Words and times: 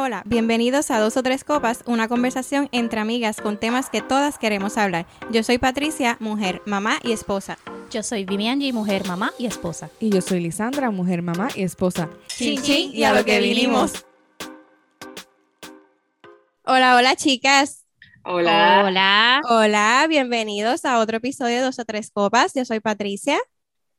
Hola, 0.00 0.06
hola, 0.06 0.22
bienvenidos 0.24 0.90
a 0.90 0.98
Dos 0.98 1.18
o 1.18 1.22
Tres 1.22 1.44
Copas, 1.44 1.84
una 1.84 2.08
conversación 2.08 2.70
entre 2.72 3.00
amigas 3.00 3.38
con 3.38 3.58
temas 3.58 3.90
que 3.90 4.00
todas 4.00 4.38
queremos 4.38 4.78
hablar. 4.78 5.04
Yo 5.30 5.42
soy 5.42 5.58
Patricia, 5.58 6.16
mujer, 6.20 6.62
mamá 6.64 6.98
y 7.02 7.12
esposa. 7.12 7.58
Yo 7.90 8.02
soy 8.02 8.24
Vivianji, 8.24 8.72
mujer, 8.72 9.06
mamá 9.06 9.30
y 9.38 9.44
esposa. 9.44 9.90
Y 10.00 10.08
yo 10.08 10.22
soy 10.22 10.40
Lisandra, 10.40 10.90
mujer, 10.90 11.20
mamá 11.20 11.48
y 11.54 11.64
esposa. 11.64 12.08
Chin, 12.28 12.62
chin, 12.62 12.92
y 12.94 13.04
a 13.04 13.12
lo 13.12 13.26
que 13.26 13.40
vinimos. 13.40 14.06
Hola, 16.64 16.96
hola 16.96 17.14
chicas. 17.14 17.84
Hola. 18.24 18.84
Hola. 18.86 19.42
Hola, 19.50 20.06
bienvenidos 20.08 20.86
a 20.86 20.98
otro 20.98 21.18
episodio 21.18 21.56
de 21.56 21.62
Dos 21.62 21.78
o 21.78 21.84
Tres 21.84 22.10
Copas. 22.10 22.54
Yo 22.54 22.64
soy 22.64 22.80
Patricia. 22.80 23.38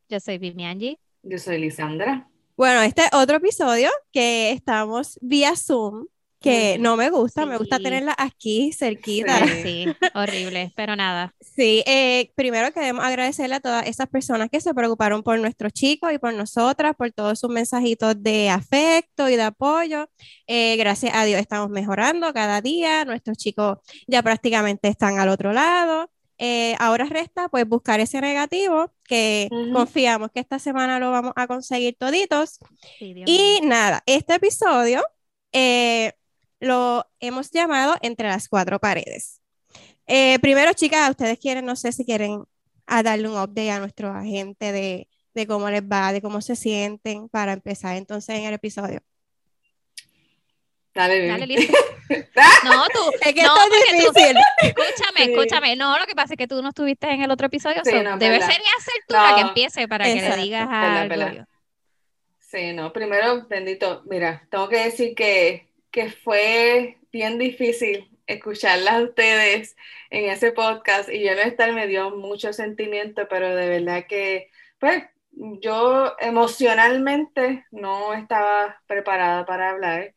Yo 0.10 0.20
soy 0.20 0.40
Vivianji. 0.40 0.98
Yo 1.22 1.38
soy 1.38 1.60
Lisandra. 1.60 2.31
Bueno, 2.58 2.82
este 2.82 3.04
es 3.04 3.10
otro 3.14 3.38
episodio 3.38 3.90
que 4.12 4.52
estamos 4.52 5.18
vía 5.22 5.56
Zoom, 5.56 6.06
que 6.40 6.78
no 6.80 6.96
me 6.98 7.10
gusta, 7.12 7.46
me 7.46 7.58
gusta 7.58 7.78
Sí. 7.78 7.84
tenerla 7.84 8.16
aquí 8.18 8.72
cerquita. 8.74 9.46
Sí. 9.46 9.62
Sí, 9.64 9.86
horrible, 10.16 10.74
pero 10.76 10.96
nada. 10.96 11.34
Sí, 11.40 11.84
eh, 11.86 12.32
primero 12.36 12.72
queremos 12.74 13.04
agradecerle 13.06 13.56
a 13.56 13.60
todas 13.60 13.86
esas 13.88 14.08
personas 14.08 14.50
que 14.50 14.60
se 14.60 14.74
preocuparon 14.74 15.22
por 15.24 15.40
nuestros 15.40 15.72
chicos 15.72 16.12
y 16.14 16.18
por 16.18 16.34
nosotras, 16.34 16.96
por 16.96 17.12
todos 17.12 17.40
sus 17.40 17.50
mensajitos 17.52 18.16
de 18.22 18.50
afecto 18.50 19.30
y 19.30 19.36
de 19.36 19.44
apoyo. 19.44 20.10
Eh, 20.48 20.76
gracias 20.78 21.14
a 21.16 21.26
Dios 21.26 21.40
estamos 21.40 21.70
mejorando 21.70 22.34
cada 22.34 22.60
día, 22.62 23.06
nuestros 23.06 23.38
chicos 23.38 23.78
ya 24.08 24.24
prácticamente 24.24 24.88
están 24.88 25.20
al 25.20 25.30
otro 25.30 25.54
lado. 25.54 26.10
Eh, 26.44 26.76
ahora 26.80 27.06
resta 27.06 27.50
pues 27.50 27.68
buscar 27.68 28.00
ese 28.00 28.20
negativo 28.20 28.92
que 29.12 29.50
confiamos 29.74 30.32
que 30.32 30.40
esta 30.40 30.58
semana 30.58 30.98
lo 30.98 31.12
vamos 31.12 31.34
a 31.36 31.46
conseguir 31.46 31.98
toditos. 31.98 32.60
Sí, 32.98 33.14
Dios 33.14 33.30
mío. 33.30 33.60
Y 33.60 33.60
nada, 33.66 34.04
este 34.06 34.36
episodio 34.36 35.04
eh, 35.52 36.14
lo 36.62 37.06
hemos 37.20 37.52
llamado 37.52 37.96
Entre 38.02 38.30
las 38.30 38.48
cuatro 38.48 38.80
paredes. 38.80 39.42
Eh, 40.08 40.40
primero, 40.40 40.72
chicas, 40.72 41.10
ustedes 41.10 41.38
quieren, 41.40 41.66
no 41.66 41.76
sé 41.76 41.92
si 41.92 42.06
quieren 42.06 42.46
a 42.88 43.04
darle 43.04 43.28
un 43.28 43.36
update 43.36 43.72
a 43.72 43.80
nuestro 43.80 44.14
agente 44.14 44.72
de, 44.72 45.10
de 45.34 45.46
cómo 45.46 45.70
les 45.70 45.84
va, 45.84 46.14
de 46.14 46.22
cómo 46.22 46.40
se 46.40 46.56
sienten 46.56 47.28
para 47.28 47.52
empezar 47.52 47.98
entonces 47.98 48.38
en 48.38 48.46
el 48.46 48.54
episodio. 48.54 49.02
Dale, 50.94 51.28
Dale, 51.28 51.46
Vivi. 51.46 51.62
listo. 51.62 51.78
No, 52.66 52.86
tú. 52.94 53.00
Es 53.22 53.34
que 53.34 53.42
no, 53.44 53.56
esto 53.56 53.62
es 53.64 53.86
porque 53.86 54.04
tú- 54.06 54.12
difícil. 54.14 54.38
Escúchame, 54.62 55.26
Sí. 55.26 55.32
escúchame. 55.32 55.76
No, 55.78 55.98
lo 55.98 56.06
que 56.06 56.14
pasa 56.16 56.34
es 56.34 56.38
que 56.38 56.48
tú 56.48 56.62
no 56.62 56.70
estuviste 56.70 57.10
en 57.10 57.22
el 57.22 57.32
otro 57.32 57.48
episodio. 57.48 57.82
Sí, 57.86 57.92
so, 57.92 58.04
no, 58.04 58.18
debe 58.18 58.34
verdad. 58.40 58.48
ser 58.52 58.58
ya 58.58 58.84
ser 58.84 58.94
tú 59.08 59.14
la 59.14 59.36
que 59.36 59.42
No. 59.44 59.48
empiece 59.48 59.88
para 59.88 60.06
que 60.06 60.16
le 60.16 60.36
digas 60.38 60.70
verdad. 60.70 61.48
Sí, 62.40 62.74
no, 62.74 62.92
primero, 62.92 63.48
bendito, 63.48 64.04
mira, 64.08 64.46
tengo 64.52 64.68
que 64.68 64.84
decir 64.84 65.16
que, 65.16 65.70
que 65.90 66.10
fue 66.12 66.98
bien 67.14 67.38
difícil 67.40 68.10
escucharlas 68.28 68.94
a 68.96 69.02
ustedes 69.04 69.78
en 70.10 70.30
ese 70.30 70.52
podcast 70.52 71.08
y 71.10 71.24
yo 71.24 71.34
no 71.34 71.42
estar 71.42 71.72
me 71.72 71.88
dio 71.88 72.12
mucho 72.12 72.52
sentimiento, 72.52 73.26
pero 73.30 73.56
de 73.56 73.70
verdad 73.70 74.06
que, 74.06 74.50
pues, 74.80 75.02
yo 75.32 76.14
emocionalmente 76.20 77.66
no 77.72 78.14
estaba 78.14 78.82
preparada 78.86 79.46
para 79.46 79.70
hablar 79.70 80.14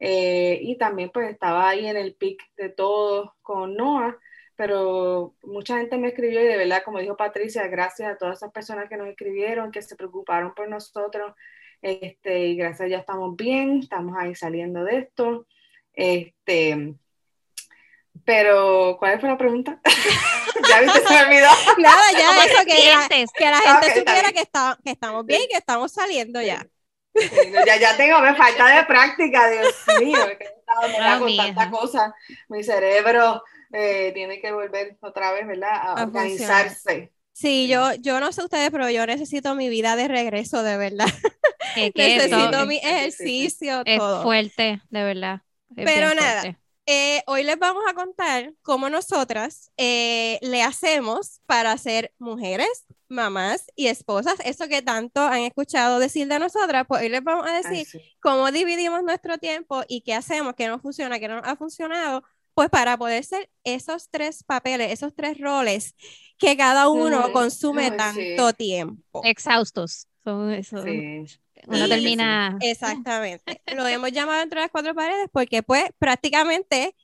eh, 0.00 0.58
y 0.62 0.76
también 0.76 1.10
pues 1.10 1.30
estaba 1.30 1.68
ahí 1.68 1.86
en 1.86 1.96
el 1.96 2.14
pic 2.14 2.40
de 2.56 2.68
todo 2.68 3.34
con 3.42 3.74
Noah, 3.74 4.16
pero 4.56 5.34
mucha 5.42 5.78
gente 5.78 5.98
me 5.98 6.08
escribió 6.08 6.40
y 6.40 6.46
de 6.46 6.56
verdad, 6.56 6.82
como 6.84 6.98
dijo 6.98 7.16
Patricia, 7.16 7.66
gracias 7.68 8.10
a 8.10 8.18
todas 8.18 8.38
esas 8.38 8.52
personas 8.52 8.88
que 8.88 8.96
nos 8.96 9.08
escribieron, 9.08 9.70
que 9.70 9.82
se 9.82 9.96
preocuparon 9.96 10.54
por 10.54 10.68
nosotros. 10.68 11.32
Este, 11.80 12.46
y 12.46 12.56
gracias, 12.56 12.90
ya 12.90 12.98
estamos 12.98 13.36
bien, 13.36 13.78
estamos 13.78 14.16
ahí 14.18 14.34
saliendo 14.34 14.82
de 14.84 14.98
esto. 14.98 15.46
Este, 15.92 16.94
pero, 18.24 18.96
¿cuál 18.98 19.20
fue 19.20 19.28
la 19.28 19.38
pregunta? 19.38 19.80
ya 20.68 20.80
viste, 20.80 21.00
se 21.06 21.14
me 21.14 21.24
olvidó. 21.24 21.48
Nada, 21.78 22.02
¿Cómo 22.10 22.18
ya 22.18 22.44
eso, 22.44 22.64
que 22.66 22.72
la, 22.72 23.08
que 23.08 23.44
la 23.44 23.58
gente 23.58 23.98
supiera 24.00 24.32
que, 24.32 24.40
está, 24.40 24.78
que 24.82 24.90
estamos 24.90 25.24
bien 25.24 25.42
y 25.42 25.48
que 25.48 25.56
estamos 25.56 25.92
saliendo 25.92 26.42
ya. 26.42 26.66
Sí, 27.20 27.28
no, 27.52 27.64
ya, 27.64 27.76
ya 27.78 27.96
tengo, 27.96 28.20
me 28.20 28.34
falta 28.34 28.76
de 28.76 28.84
práctica, 28.84 29.50
Dios 29.50 29.74
mío, 30.00 30.18
que 30.38 30.44
he 30.44 30.48
estado. 30.48 30.82
Ah, 31.00 31.18
con 31.18 31.36
tanta 31.36 31.70
cosa. 31.70 32.14
Mi 32.48 32.62
cerebro 32.62 33.42
eh, 33.72 34.12
tiene 34.14 34.40
que 34.40 34.52
volver 34.52 34.96
otra 35.00 35.32
vez, 35.32 35.46
¿verdad? 35.46 35.70
A, 35.72 35.92
A 35.92 36.04
organizarse. 36.04 37.12
Sí, 37.32 37.68
yo, 37.68 37.94
yo 37.94 38.18
no 38.20 38.32
sé 38.32 38.42
ustedes, 38.42 38.70
pero 38.70 38.90
yo 38.90 39.06
necesito 39.06 39.54
mi 39.54 39.68
vida 39.68 39.94
de 39.96 40.08
regreso, 40.08 40.62
de 40.62 40.76
verdad. 40.76 41.06
Que, 41.74 41.92
que 41.92 42.16
eso 42.16 42.36
Necesito 42.36 42.66
mi 42.66 42.76
ejercicio, 42.78 43.82
es 43.84 43.98
todo. 43.98 44.22
fuerte, 44.22 44.80
de 44.90 45.02
verdad. 45.04 45.42
Es 45.76 45.84
Pero 45.84 46.14
nada, 46.14 46.40
fuerte. 46.42 46.58
Eh, 46.90 47.22
hoy 47.26 47.42
les 47.42 47.58
vamos 47.58 47.84
a 47.86 47.92
contar 47.92 48.54
cómo 48.62 48.88
nosotras 48.88 49.70
eh, 49.76 50.38
le 50.40 50.62
hacemos 50.62 51.42
para 51.44 51.76
ser 51.76 52.14
mujeres, 52.18 52.86
mamás 53.08 53.66
y 53.76 53.88
esposas. 53.88 54.36
Eso 54.42 54.68
que 54.68 54.80
tanto 54.80 55.20
han 55.20 55.40
escuchado 55.42 55.98
decir 55.98 56.28
de 56.28 56.38
nosotras, 56.38 56.86
pues 56.88 57.02
hoy 57.02 57.10
les 57.10 57.22
vamos 57.22 57.46
a 57.46 57.54
Ay, 57.54 57.62
decir 57.62 57.86
sí. 57.86 58.00
cómo 58.22 58.50
dividimos 58.50 59.02
nuestro 59.02 59.36
tiempo 59.36 59.82
y 59.86 60.00
qué 60.00 60.14
hacemos, 60.14 60.54
qué 60.54 60.66
no 60.66 60.78
funciona, 60.78 61.18
qué 61.18 61.28
no 61.28 61.36
nos 61.42 61.46
ha 61.46 61.56
funcionado, 61.56 62.22
pues 62.54 62.70
para 62.70 62.96
poder 62.96 63.22
ser 63.22 63.50
esos 63.64 64.08
tres 64.08 64.42
papeles, 64.42 64.90
esos 64.90 65.14
tres 65.14 65.36
roles 65.38 65.94
que 66.38 66.56
cada 66.56 66.88
uno 66.88 67.32
consume 67.32 67.88
Ay, 67.90 67.96
tanto 67.98 68.48
sí. 68.48 68.54
tiempo. 68.56 69.20
Exhaustos. 69.24 70.08
Son, 70.24 70.50
eso, 70.52 70.82
Sí. 70.82 71.26
Uno 71.66 71.86
Sí, 71.86 71.88
termina. 71.88 72.56
Exactamente. 72.60 73.62
Lo 73.66 73.86
hemos 73.86 74.12
llamado 74.12 74.42
entre 74.42 74.60
las 74.60 74.70
cuatro 74.70 74.94
paredes 74.94 75.28
porque 75.32 75.62
pues 75.62 75.84
prácticamente 75.98 76.94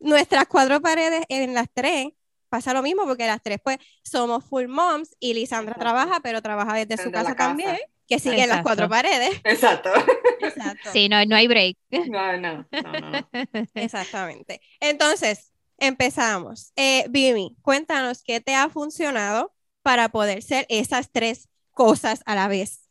nuestras 0.00 0.46
cuatro 0.46 0.80
paredes 0.80 1.24
en 1.28 1.54
las 1.54 1.68
tres 1.72 2.08
pasa 2.48 2.72
lo 2.72 2.82
mismo 2.82 3.04
porque 3.06 3.26
las 3.26 3.42
tres 3.42 3.58
pues 3.62 3.78
somos 4.02 4.44
full 4.44 4.68
moms 4.68 5.16
y 5.20 5.34
Lisandra 5.34 5.76
Exacto. 5.76 5.80
trabaja 5.80 6.20
pero 6.22 6.42
trabaja 6.42 6.74
desde 6.74 6.96
su 6.98 7.10
Desde 7.10 7.12
casa, 7.12 7.34
casa. 7.34 7.48
también 7.48 7.76
que 8.06 8.18
sigue 8.18 8.42
en 8.44 8.48
las 8.48 8.62
cuatro 8.62 8.88
paredes. 8.88 9.40
Exacto. 9.44 9.90
Exacto. 10.38 10.90
Sí, 10.92 11.08
no, 11.08 11.24
no 11.26 11.36
hay 11.36 11.46
break. 11.48 11.76
No, 12.06 12.36
no, 12.38 12.66
no, 12.82 12.96
no, 13.00 13.10
no. 13.10 13.28
Exactamente. 13.74 14.60
Entonces, 14.80 15.52
empezamos. 15.78 16.72
Eh, 16.76 17.06
Vimi, 17.10 17.56
cuéntanos 17.62 18.22
qué 18.22 18.40
te 18.40 18.54
ha 18.54 18.68
funcionado 18.70 19.54
para 19.82 20.08
poder 20.10 20.42
ser 20.42 20.66
esas 20.68 21.10
tres 21.12 21.48
cosas 21.72 22.22
a 22.26 22.34
la 22.34 22.48
vez. 22.48 22.87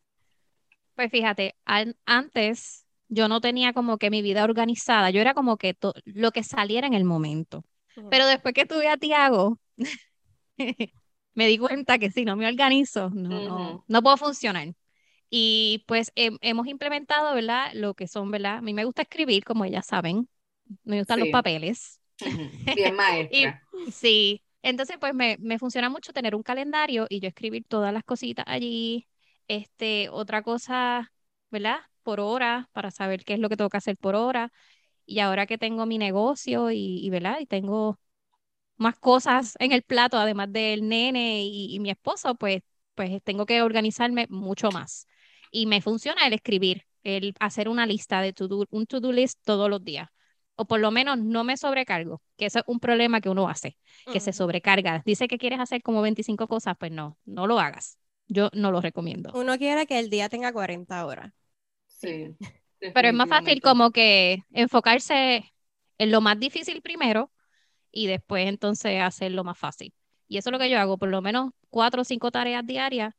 Pues 0.98 1.12
fíjate, 1.12 1.56
an- 1.66 1.96
antes 2.06 2.86
yo 3.10 3.30
no 3.30 3.42
tenía 3.42 3.74
como 3.74 3.98
que 4.00 4.12
mi 4.12 4.22
vida 4.24 4.46
organizada, 4.46 5.12
yo 5.12 5.22
era 5.22 5.34
como 5.36 5.58
que 5.58 5.78
lo 6.06 6.32
que 6.34 6.44
saliera 6.44 6.88
en 6.88 6.96
el 6.96 7.06
momento. 7.06 7.66
Ujú. 7.98 8.10
Pero 8.10 8.28
después 8.28 8.54
que 8.56 8.68
tuve 8.68 8.90
a 8.90 8.98
Tiago, 8.98 9.60
me 11.36 11.48
di 11.48 11.58
cuenta 11.60 12.00
que 12.00 12.12
si 12.12 12.26
no 12.26 12.36
me 12.36 12.48
organizo, 12.48 13.10
no, 13.12 13.42
no, 13.42 13.78
Ujú. 13.78 13.84
no 13.88 14.04
puedo 14.04 14.18
funcionar. 14.18 14.70
Y 15.30 15.86
pues 15.88 16.14
hem- 16.16 16.40
hemos 16.42 16.68
implementado, 16.68 17.36
¿verdad? 17.36 17.72
Lo 17.76 17.96
que 17.96 18.08
son, 18.08 18.32
¿verdad? 18.32 18.58
A 18.58 18.62
mí 18.62 18.74
me 18.74 18.86
gusta 18.86 19.04
escribir, 19.04 19.46
como 19.46 19.66
ellas 19.66 19.88
saben, 19.88 20.30
me 20.86 21.00
gustan 21.00 21.20
los 21.20 21.30
Sí. 21.30 21.32
papeles. 21.32 22.02
Ujú. 22.22 22.52
Bien 22.74 22.96
maestra. 22.96 23.64
Sí, 23.92 24.44
entonces 24.64 24.98
pues 25.00 25.14
me, 25.16 25.38
me 25.40 25.60
funciona 25.60 25.90
mucho 25.90 26.14
tener 26.14 26.36
un 26.36 26.44
calendario 26.44 27.08
y 27.10 27.20
yo 27.22 27.28
escribir 27.30 27.66
todas 27.68 27.94
las 27.94 28.04
cositas 28.04 28.46
allí. 28.48 29.08
Este, 29.48 30.10
otra 30.10 30.44
cosa, 30.44 31.12
¿verdad? 31.52 31.80
Por 32.04 32.20
hora, 32.20 32.70
para 32.74 32.92
saber 32.92 33.24
qué 33.24 33.34
es 33.34 33.40
lo 33.40 33.50
que 33.50 33.58
tengo 33.58 33.70
que 33.70 33.78
hacer 33.78 33.98
por 33.98 34.16
hora. 34.16 34.52
Y 35.06 35.20
ahora 35.20 35.48
que 35.48 35.58
tengo 35.58 35.86
mi 35.86 35.98
negocio 35.98 36.72
y, 36.72 37.00
y, 37.06 37.10
¿verdad? 37.10 37.40
Y 37.40 37.46
tengo 37.48 38.00
más 38.78 38.98
cosas 39.00 39.56
en 39.60 39.72
el 39.72 39.84
plato, 39.84 40.18
además 40.18 40.52
del 40.52 40.88
nene 40.88 41.44
y, 41.44 41.76
y 41.76 41.80
mi 41.80 41.90
esposo, 41.92 42.36
pues, 42.36 42.62
pues 42.96 43.22
tengo 43.24 43.46
que 43.46 43.62
organizarme 43.62 44.28
mucho 44.30 44.72
más. 44.72 45.08
Y 45.52 45.66
me 45.68 45.82
funciona 45.82 46.28
el 46.28 46.34
escribir, 46.34 46.84
el 47.04 47.34
hacer 47.40 47.70
una 47.70 47.86
lista 47.86 48.22
de 48.22 48.34
to-do, 48.34 48.66
un 48.72 48.86
to-do 48.88 49.12
list 49.12 49.40
todos 49.44 49.70
los 49.70 49.84
días. 49.84 50.10
O 50.56 50.66
por 50.66 50.80
lo 50.80 50.92
menos 50.92 51.18
no 51.20 51.44
me 51.44 51.58
sobrecargo, 51.58 52.22
que 52.38 52.48
eso 52.48 52.60
es 52.60 52.66
un 52.68 52.80
problema 52.80 53.22
que 53.22 53.30
uno 53.30 53.48
hace, 53.50 53.78
que 54.10 54.20
se 54.20 54.34
sobrecarga. 54.34 55.04
Dice 55.06 55.28
que 55.28 55.38
quieres 55.38 55.60
hacer 55.60 55.82
como 55.84 56.02
25 56.02 56.48
cosas, 56.48 56.76
pues 56.80 56.92
no, 56.92 57.18
no 57.26 57.48
lo 57.48 57.60
hagas. 57.60 57.98
Yo 58.28 58.50
no 58.54 58.72
lo 58.72 58.82
recomiendo. 58.82 59.32
Uno 59.34 59.58
quiere 59.58 59.86
que 59.86 60.00
el 60.00 60.10
día 60.10 60.30
tenga 60.30 60.52
40 60.52 61.06
horas. 61.06 61.34
Sí. 61.88 62.36
Pero 62.94 63.08
es 63.08 63.14
más 63.14 63.30
fácil 63.30 63.62
como 63.62 63.92
que 63.92 64.44
enfocarse 64.52 65.54
en 65.98 66.12
lo 66.12 66.22
más 66.22 66.40
difícil 66.40 66.82
primero 66.82 67.32
y 67.92 68.08
después 68.08 68.48
entonces 68.48 69.02
hacerlo 69.02 69.44
más 69.44 69.58
fácil. 69.58 69.94
Y 70.28 70.38
eso 70.38 70.50
es 70.50 70.52
lo 70.52 70.60
que 70.60 70.70
yo 70.70 70.80
hago, 70.80 70.98
por 70.98 71.10
lo 71.10 71.22
menos 71.22 71.52
cuatro 71.70 72.02
o 72.02 72.06
cinco 72.06 72.32
tareas 72.32 72.66
diarias, 72.66 73.14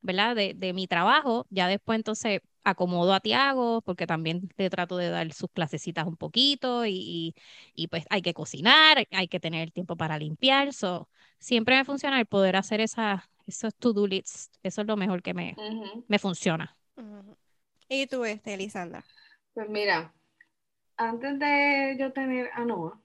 ¿verdad? 0.00 0.34
De, 0.36 0.54
de 0.54 0.72
mi 0.72 0.86
trabajo. 0.86 1.46
Ya 1.50 1.68
después 1.68 1.96
entonces 1.96 2.40
acomodo 2.64 3.14
a 3.14 3.20
Tiago, 3.20 3.80
porque 3.82 4.06
también 4.06 4.48
le 4.56 4.70
trato 4.70 4.96
de 4.96 5.08
dar 5.08 5.32
sus 5.32 5.50
clasecitas 5.52 6.06
un 6.06 6.16
poquito 6.16 6.84
y, 6.84 6.92
y, 6.94 7.34
y, 7.74 7.88
pues 7.88 8.04
hay 8.10 8.22
que 8.22 8.34
cocinar, 8.34 9.06
hay 9.12 9.28
que 9.28 9.38
tener 9.40 9.70
tiempo 9.70 9.96
para 9.96 10.18
limpiar. 10.18 10.72
So, 10.72 11.08
siempre 11.38 11.76
me 11.76 11.84
funciona 11.84 12.18
el 12.18 12.26
poder 12.26 12.56
hacer 12.56 12.80
esa, 12.80 13.30
esos 13.46 13.74
to-do 13.74 14.06
lists. 14.06 14.50
Eso 14.62 14.80
es 14.82 14.86
lo 14.86 14.96
mejor 14.96 15.22
que 15.22 15.34
me, 15.34 15.56
me 16.08 16.18
funciona. 16.18 16.76
¿Y 17.88 18.06
tú, 18.06 18.24
este, 18.24 18.56
Lisandra? 18.56 19.04
Pues 19.54 19.68
mira, 19.68 20.12
antes 20.96 21.38
de 21.38 21.96
yo 21.98 22.12
tener 22.12 22.50
a 22.52 22.64
Noah, 22.64 23.00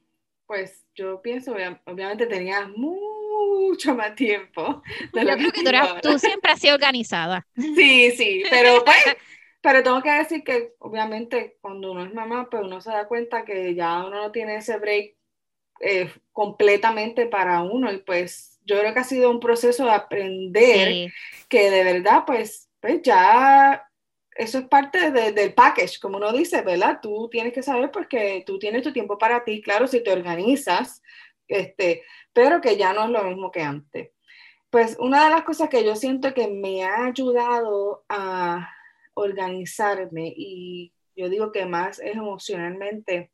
pues 0.45 0.85
yo 0.95 1.21
pienso, 1.21 1.53
obviamente 1.85 2.25
tenía 2.25 2.67
mucho 2.67 3.95
más 3.95 4.15
tiempo. 4.15 4.81
De 5.13 5.25
yo 5.25 5.38
creo 5.38 5.51
que 5.51 5.63
tú, 6.01 6.11
tú, 6.11 6.19
siempre 6.19 6.51
has 6.51 6.59
sido 6.59 6.75
organizada. 6.75 7.47
Sí, 7.55 8.11
sí, 8.11 8.43
pero 8.49 8.83
pues, 8.83 8.97
pero 9.61 9.83
tengo 9.83 10.01
que 10.01 10.11
decir 10.11 10.43
que 10.43 10.73
obviamente 10.79 11.57
cuando 11.61 11.91
uno 11.91 12.03
es 12.03 12.13
mamá, 12.13 12.49
pues 12.49 12.63
uno 12.63 12.81
se 12.81 12.91
da 12.91 13.07
cuenta 13.07 13.45
que 13.45 13.75
ya 13.75 13.99
uno 14.05 14.23
no 14.23 14.31
tiene 14.31 14.57
ese 14.57 14.77
break 14.77 15.15
eh, 15.79 16.11
completamente 16.31 17.27
para 17.27 17.61
uno 17.61 17.91
y 17.91 17.99
pues 17.99 18.50
yo 18.66 18.80
creo 18.80 18.94
que 18.94 19.00
ha 19.00 19.04
sido 19.04 19.30
un 19.30 19.40
proceso 19.40 19.86
de 19.86 19.92
aprender 19.92 21.12
que 21.50 21.69
de 21.69 21.84
verdad 21.84 22.24
pues, 22.25 22.69
pues 22.80 23.02
ya 23.02 23.88
eso 24.36 24.60
es 24.60 24.68
parte 24.68 25.12
del 25.12 25.54
package, 25.54 26.00
como 26.00 26.18
uno 26.18 26.31
dice, 26.31 26.62
¿verdad? 26.62 27.00
Tú 27.02 27.30
tienes 27.30 27.54
que 27.54 27.63
saber 27.63 27.92
porque 27.92 28.44
tú 28.46 28.58
tienes 28.60 28.81
tu 28.81 28.94
tiempo 28.94 29.18
para 29.18 29.44
ti, 29.44 29.62
claro, 29.62 29.88
si 29.88 30.02
te 30.02 30.12
organizas, 30.12 31.02
este, 31.48 32.04
pero 32.34 32.62
que 32.62 32.78
ya 32.78 32.94
no 32.94 33.04
es 33.04 33.10
lo 33.10 33.24
mismo 33.25 33.52
que 33.52 33.62
antes. 33.62 34.12
Pues 34.69 34.96
una 35.00 35.25
de 35.25 35.31
las 35.31 35.44
cosas 35.44 35.69
que 35.69 35.84
yo 35.84 35.96
siento 35.96 36.34
que 36.34 36.48
me 36.48 36.84
ha 36.84 37.06
ayudado 37.06 38.06
a 38.08 38.69
organizarme 39.13 40.34
y 40.36 40.94
yo 41.16 41.28
digo 41.30 41.52
que 41.52 41.66
más 41.66 42.00
es 42.00 42.16
emocionalmente, 42.16 43.31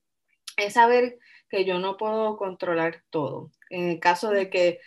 es 0.57 0.73
saber 0.73 1.19
que 1.49 1.63
yo 1.63 1.77
no 1.79 1.95
puedo 1.95 2.37
controlar 2.37 3.03
todo. 3.11 3.51
En 3.69 3.89
el 3.89 3.99
caso 3.99 4.31
de 4.31 4.49
que 4.49 4.79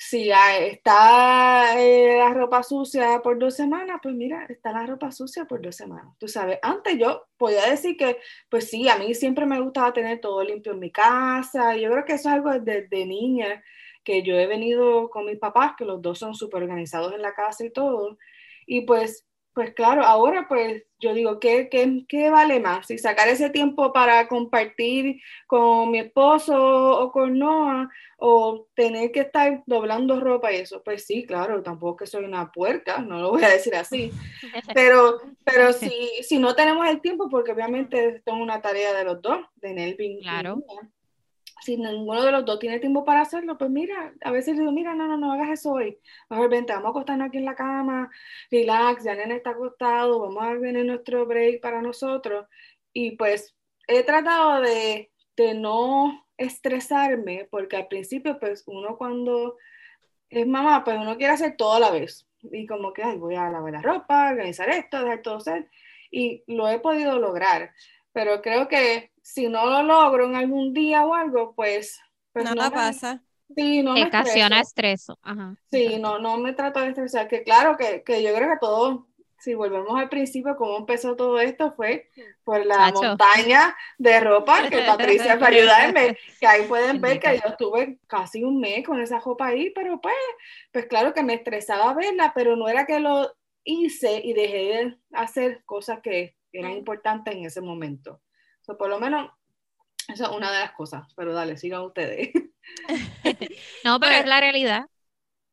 si 0.00 0.30
está 0.30 1.74
eh, 1.82 2.16
la 2.18 2.32
ropa 2.32 2.62
sucia 2.62 3.20
por 3.20 3.36
dos 3.38 3.56
semanas, 3.56 3.98
pues 4.00 4.14
mira, 4.14 4.46
está 4.48 4.72
la 4.72 4.86
ropa 4.86 5.10
sucia 5.10 5.44
por 5.44 5.60
dos 5.60 5.74
semanas. 5.76 6.14
Tú 6.18 6.28
sabes, 6.28 6.58
antes 6.62 6.96
yo 6.98 7.26
podía 7.36 7.68
decir 7.68 7.96
que, 7.96 8.18
pues 8.48 8.70
sí, 8.70 8.88
a 8.88 8.96
mí 8.96 9.12
siempre 9.14 9.44
me 9.44 9.60
gustaba 9.60 9.92
tener 9.92 10.20
todo 10.20 10.44
limpio 10.44 10.72
en 10.72 10.78
mi 10.78 10.92
casa. 10.92 11.76
Yo 11.76 11.90
creo 11.90 12.04
que 12.04 12.12
eso 12.14 12.28
es 12.28 12.34
algo 12.36 12.52
desde 12.60 13.06
niña, 13.06 13.62
que 14.04 14.22
yo 14.22 14.36
he 14.38 14.46
venido 14.46 15.10
con 15.10 15.26
mis 15.26 15.38
papás, 15.38 15.72
que 15.76 15.84
los 15.84 16.00
dos 16.00 16.18
son 16.18 16.34
súper 16.34 16.62
organizados 16.62 17.12
en 17.12 17.22
la 17.22 17.34
casa 17.34 17.64
y 17.64 17.70
todo. 17.70 18.18
Y 18.66 18.82
pues 18.82 19.27
pues 19.58 19.74
claro, 19.74 20.04
ahora 20.04 20.46
pues 20.46 20.84
yo 21.00 21.12
digo, 21.14 21.40
¿qué, 21.40 21.68
qué, 21.68 22.04
qué 22.06 22.30
vale 22.30 22.60
más? 22.60 22.86
Si 22.86 22.96
sacar 22.96 23.26
ese 23.26 23.50
tiempo 23.50 23.92
para 23.92 24.28
compartir 24.28 25.20
con 25.48 25.90
mi 25.90 25.98
esposo 25.98 26.54
o 26.56 27.10
con 27.10 27.40
Noah 27.40 27.90
o 28.18 28.68
tener 28.76 29.10
que 29.10 29.18
estar 29.18 29.64
doblando 29.66 30.20
ropa 30.20 30.52
y 30.52 30.58
eso, 30.58 30.80
pues 30.84 31.06
sí, 31.06 31.26
claro, 31.26 31.60
tampoco 31.60 31.96
que 31.96 32.06
soy 32.06 32.24
una 32.24 32.52
puerca, 32.52 32.98
no 32.98 33.18
lo 33.18 33.30
voy 33.30 33.42
a 33.42 33.48
decir 33.48 33.74
así, 33.74 34.12
pero, 34.74 35.18
pero 35.42 35.72
si, 35.72 35.90
si 36.22 36.38
no 36.38 36.54
tenemos 36.54 36.86
el 36.86 37.00
tiempo, 37.00 37.28
porque 37.28 37.50
obviamente 37.50 38.10
esto 38.10 38.36
es 38.36 38.40
una 38.40 38.60
tarea 38.60 38.94
de 38.94 39.02
los 39.02 39.20
dos, 39.20 39.40
de 39.56 39.74
Nelvin 39.74 40.20
claro 40.20 40.62
si 41.60 41.76
ninguno 41.76 42.22
de 42.24 42.32
los 42.32 42.44
dos 42.44 42.58
tiene 42.58 42.80
tiempo 42.80 43.04
para 43.04 43.22
hacerlo, 43.22 43.58
pues 43.58 43.70
mira, 43.70 44.14
a 44.22 44.30
veces 44.30 44.56
digo, 44.58 44.72
mira, 44.72 44.94
no, 44.94 45.06
no, 45.06 45.16
no 45.16 45.32
hagas 45.32 45.50
eso 45.50 45.72
hoy. 45.72 45.98
Mejor 46.30 46.50
vente, 46.50 46.72
vamos 46.72 46.88
a 46.88 46.90
acostarnos 46.90 47.28
aquí 47.28 47.38
en 47.38 47.44
la 47.44 47.54
cama, 47.54 48.10
relax, 48.50 49.04
ya 49.04 49.14
nene 49.14 49.36
está 49.36 49.50
acostado, 49.50 50.20
vamos 50.20 50.42
a 50.42 50.54
venir 50.54 50.84
nuestro 50.84 51.26
break 51.26 51.60
para 51.60 51.82
nosotros. 51.82 52.46
Y 52.92 53.12
pues 53.16 53.56
he 53.86 54.02
tratado 54.04 54.60
de, 54.60 55.10
de 55.36 55.54
no 55.54 56.26
estresarme, 56.36 57.48
porque 57.50 57.76
al 57.76 57.88
principio, 57.88 58.38
pues 58.38 58.64
uno 58.66 58.96
cuando 58.96 59.56
es 60.30 60.46
mamá, 60.46 60.84
pues 60.84 60.98
uno 60.98 61.16
quiere 61.16 61.32
hacer 61.32 61.56
todo 61.56 61.74
a 61.74 61.80
la 61.80 61.90
vez. 61.90 62.26
Y 62.42 62.66
como 62.66 62.92
que, 62.92 63.02
ay, 63.02 63.18
voy 63.18 63.34
a 63.34 63.50
lavar 63.50 63.72
la 63.72 63.82
ropa, 63.82 64.30
organizar 64.30 64.68
esto, 64.70 65.02
dejar 65.02 65.22
todo 65.22 65.40
ser. 65.40 65.68
Y 66.10 66.44
lo 66.46 66.68
he 66.68 66.78
podido 66.78 67.18
lograr. 67.18 67.72
Pero 68.12 68.40
creo 68.42 68.68
que 68.68 69.12
si 69.28 69.46
no 69.46 69.66
lo 69.66 69.82
logro 69.82 70.24
en 70.24 70.36
algún 70.36 70.72
día 70.72 71.04
o 71.04 71.14
algo, 71.14 71.54
pues... 71.54 72.00
pues 72.32 72.46
no, 72.46 72.54
no 72.54 72.70
pasa. 72.70 73.22
Sí, 73.54 73.82
no 73.82 73.92
me 73.92 74.06
ocasiona 74.06 74.60
estrés. 74.60 75.06
Sí, 75.70 75.98
no, 75.98 76.18
no 76.18 76.38
me 76.38 76.54
trato 76.54 76.80
de 76.80 76.88
estresar. 76.88 77.28
Que 77.28 77.42
claro 77.42 77.76
que, 77.76 78.02
que 78.02 78.22
yo 78.22 78.34
creo 78.34 78.48
que 78.48 78.58
todo, 78.58 79.06
si 79.38 79.52
volvemos 79.52 79.98
al 80.00 80.08
principio, 80.08 80.56
cómo 80.56 80.78
empezó 80.78 81.14
todo 81.14 81.38
esto 81.40 81.72
fue 81.72 82.08
por 82.42 82.64
la 82.64 82.90
montaña 82.90 83.76
de 83.98 84.18
ropa 84.20 84.66
que 84.70 84.78
Patricia 84.86 85.36
fue 85.36 85.46
a 85.46 85.50
ayudarme. 85.50 86.18
Que 86.40 86.46
ahí 86.46 86.66
pueden 86.66 86.98
ver 87.02 87.20
que 87.20 87.36
yo 87.36 87.50
estuve 87.50 87.98
casi 88.06 88.42
un 88.44 88.58
mes 88.58 88.82
con 88.86 88.98
esa 88.98 89.20
ropa 89.20 89.48
ahí, 89.48 89.70
pero 89.74 90.00
pues, 90.00 90.16
pues 90.72 90.86
claro 90.86 91.12
que 91.12 91.22
me 91.22 91.34
estresaba 91.34 91.92
verla, 91.92 92.32
pero 92.34 92.56
no 92.56 92.66
era 92.66 92.86
que 92.86 92.98
lo 92.98 93.30
hice 93.62 94.22
y 94.24 94.32
dejé 94.32 94.56
de 94.56 94.98
hacer 95.12 95.62
cosas 95.66 96.00
que 96.02 96.34
eran 96.50 96.72
importantes 96.72 97.34
en 97.34 97.44
ese 97.44 97.60
momento 97.60 98.22
por 98.76 98.88
lo 98.88 98.98
menos, 98.98 99.30
esa 100.08 100.24
es 100.24 100.30
una 100.30 100.50
de 100.52 100.60
las 100.60 100.72
cosas, 100.72 101.06
pero 101.16 101.32
dale, 101.32 101.56
sigan 101.56 101.82
ustedes. 101.82 102.30
no, 103.84 104.00
pero 104.00 104.14
es 104.16 104.26
la 104.26 104.40
realidad. 104.40 104.86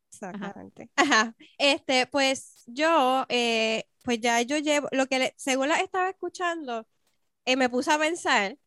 Exactamente. 0.09 0.89
Ajá. 0.95 1.35
Este, 1.57 2.07
pues 2.07 2.63
yo, 2.67 3.25
eh, 3.29 3.85
pues 4.03 4.19
ya 4.21 4.41
yo 4.41 4.57
llevo, 4.57 4.87
lo 4.91 5.07
que 5.07 5.33
según 5.37 5.69
la 5.69 5.79
estaba 5.79 6.09
escuchando, 6.09 6.87
eh, 7.45 7.57
me 7.57 7.69
puse 7.69 7.91
a 7.91 7.99
pensar 7.99 8.57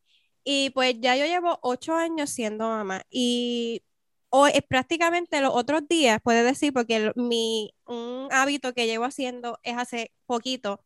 y 0.44 0.70
pues 0.70 0.94
ya 1.00 1.16
yo 1.16 1.24
llevo 1.24 1.58
ocho 1.62 1.94
años 1.94 2.30
siendo 2.30 2.68
mamá 2.68 3.02
y 3.10 3.82
hoy 4.30 4.52
es 4.54 4.62
prácticamente 4.62 5.40
los 5.40 5.54
otros 5.54 5.88
días, 5.88 6.20
puede 6.22 6.42
decir, 6.42 6.72
porque 6.72 7.12
mi, 7.16 7.74
un 7.86 8.28
hábito 8.30 8.74
que 8.74 8.86
llevo 8.86 9.04
haciendo 9.04 9.58
es 9.62 9.76
hace 9.76 10.12
poquito, 10.26 10.82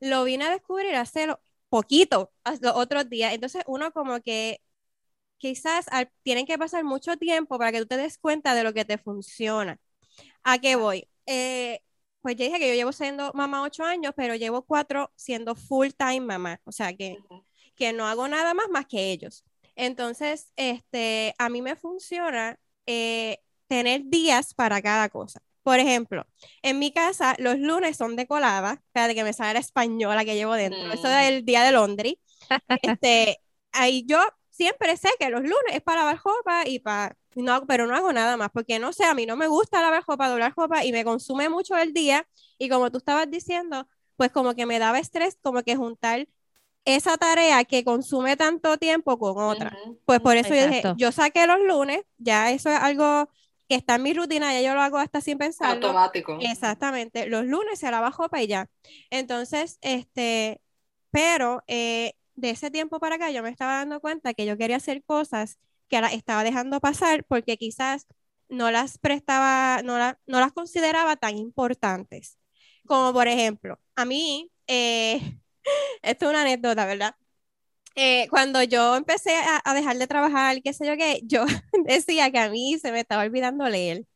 lo 0.00 0.24
vine 0.24 0.46
a 0.46 0.50
descubrir 0.50 0.94
hace 0.96 1.28
poquito 1.72 2.30
los 2.60 2.74
otros 2.76 3.08
días. 3.08 3.32
Entonces 3.32 3.64
uno 3.66 3.92
como 3.92 4.20
que 4.20 4.60
quizás 5.38 5.86
tienen 6.22 6.46
que 6.46 6.58
pasar 6.58 6.84
mucho 6.84 7.16
tiempo 7.16 7.58
para 7.58 7.72
que 7.72 7.80
tú 7.80 7.86
te 7.86 7.96
des 7.96 8.18
cuenta 8.18 8.54
de 8.54 8.64
lo 8.64 8.74
que 8.74 8.84
te 8.84 8.98
funciona. 8.98 9.80
¿A 10.44 10.58
qué 10.58 10.76
voy? 10.76 11.08
Eh, 11.26 11.80
pues 12.22 12.36
ya 12.36 12.46
dije 12.46 12.58
que 12.58 12.68
yo 12.68 12.74
llevo 12.74 12.92
siendo 12.92 13.32
mamá 13.34 13.62
ocho 13.62 13.84
años, 13.84 14.12
pero 14.16 14.36
llevo 14.36 14.62
cuatro 14.64 15.12
siendo 15.16 15.54
full 15.56 15.90
time 15.96 16.20
mamá, 16.22 16.60
o 16.64 16.72
sea 16.72 16.94
que, 16.94 17.18
que 17.76 17.92
no 17.92 18.06
hago 18.06 18.28
nada 18.28 18.54
más 18.54 18.68
más 18.70 18.86
que 18.86 19.12
ellos. 19.12 19.44
Entonces, 19.76 20.52
este, 20.56 21.34
a 21.38 21.48
mí 21.48 21.62
me 21.62 21.76
funciona 21.76 22.58
eh, 22.86 23.38
tener 23.68 24.02
días 24.06 24.54
para 24.54 24.82
cada 24.82 25.08
cosa. 25.10 25.42
Por 25.62 25.78
ejemplo, 25.78 26.26
en 26.62 26.78
mi 26.78 26.92
casa 26.92 27.36
los 27.38 27.58
lunes 27.58 27.96
son 27.96 28.16
de 28.16 28.26
colada, 28.26 28.82
de 28.94 29.14
que 29.14 29.24
me 29.24 29.32
sale 29.32 29.54
la 29.54 29.60
española 29.60 30.24
que 30.24 30.34
llevo 30.34 30.54
dentro, 30.54 30.92
eso 30.92 31.08
mm. 31.08 31.10
del 31.10 31.44
día 31.44 31.62
de 31.62 31.72
Londres. 31.72 32.14
Este, 32.82 33.38
ahí 33.70 34.04
yo 34.06 34.18
siempre 34.50 34.96
sé 34.96 35.08
que 35.18 35.30
los 35.30 35.40
lunes 35.42 35.72
es 35.72 35.80
para 35.80 36.00
lavar 36.00 36.20
ropa 36.22 36.66
y 36.66 36.80
para 36.80 37.16
no, 37.34 37.66
pero 37.66 37.86
no 37.86 37.96
hago 37.96 38.12
nada 38.12 38.36
más, 38.36 38.50
porque 38.52 38.78
no 38.78 38.92
sé, 38.92 39.04
a 39.04 39.14
mí 39.14 39.26
no 39.26 39.36
me 39.36 39.46
gusta 39.46 39.80
lavar 39.80 40.04
ropa, 40.06 40.28
doblar 40.28 40.52
ropa 40.56 40.84
y 40.84 40.92
me 40.92 41.04
consume 41.04 41.48
mucho 41.48 41.76
el 41.76 41.92
día. 41.92 42.26
Y 42.58 42.68
como 42.68 42.90
tú 42.90 42.98
estabas 42.98 43.30
diciendo, 43.30 43.88
pues 44.16 44.30
como 44.30 44.54
que 44.54 44.66
me 44.66 44.78
daba 44.78 44.98
estrés, 44.98 45.38
como 45.40 45.62
que 45.62 45.76
juntar 45.76 46.28
esa 46.84 47.16
tarea 47.16 47.64
que 47.64 47.84
consume 47.84 48.36
tanto 48.36 48.76
tiempo 48.76 49.18
con 49.18 49.38
otra. 49.38 49.76
Pues 50.04 50.20
por 50.20 50.36
eso 50.36 50.54
yo 50.54 50.66
dije, 50.66 50.82
yo 50.96 51.12
saqué 51.12 51.46
los 51.46 51.60
lunes, 51.60 52.02
ya 52.18 52.50
eso 52.50 52.70
es 52.70 52.78
algo 52.78 53.30
que 53.68 53.76
está 53.76 53.96
en 53.96 54.02
mi 54.02 54.12
rutina, 54.14 54.52
ya 54.52 54.60
yo 54.60 54.74
lo 54.74 54.80
hago 54.80 54.98
hasta 54.98 55.20
sin 55.20 55.38
pensar. 55.38 55.76
Automático. 55.76 56.38
Exactamente. 56.40 57.26
Los 57.26 57.44
lunes 57.46 57.78
se 57.78 57.90
lava 57.90 58.10
ropa 58.10 58.42
y 58.42 58.46
ya. 58.46 58.68
Entonces, 59.10 59.78
este, 59.80 60.60
pero 61.10 61.62
eh, 61.66 62.14
de 62.34 62.50
ese 62.50 62.70
tiempo 62.70 63.00
para 63.00 63.16
acá 63.16 63.30
yo 63.30 63.42
me 63.42 63.50
estaba 63.50 63.76
dando 63.76 64.00
cuenta 64.00 64.34
que 64.34 64.46
yo 64.46 64.56
quería 64.56 64.76
hacer 64.76 65.02
cosas 65.04 65.58
que 65.88 66.00
las 66.00 66.12
estaba 66.12 66.44
dejando 66.44 66.80
pasar 66.80 67.24
porque 67.24 67.56
quizás 67.56 68.06
no 68.48 68.70
las 68.70 68.98
prestaba, 68.98 69.82
no, 69.82 69.98
no 69.98 70.40
las 70.40 70.52
consideraba 70.52 71.16
tan 71.16 71.36
importantes. 71.36 72.38
Como 72.86 73.12
por 73.12 73.28
ejemplo, 73.28 73.78
a 73.94 74.04
mí, 74.04 74.50
eh, 74.66 75.38
esto 76.02 76.26
es 76.26 76.30
una 76.30 76.42
anécdota, 76.42 76.86
¿verdad? 76.86 77.14
Eh, 77.94 78.26
cuando 78.30 78.62
yo 78.62 78.96
empecé 78.96 79.34
a, 79.64 79.74
dejar 79.74 79.98
de 79.98 80.06
trabajar, 80.06 80.62
qué 80.62 80.72
sé 80.72 80.86
yo 80.86 80.96
qué, 80.96 81.20
yo 81.24 81.44
decía 81.84 82.30
que 82.30 82.38
a 82.38 82.48
mí 82.48 82.78
se 82.78 82.92
me 82.92 83.00
estaba 83.00 83.22
olvidando 83.22 83.68
leer. 83.68 84.06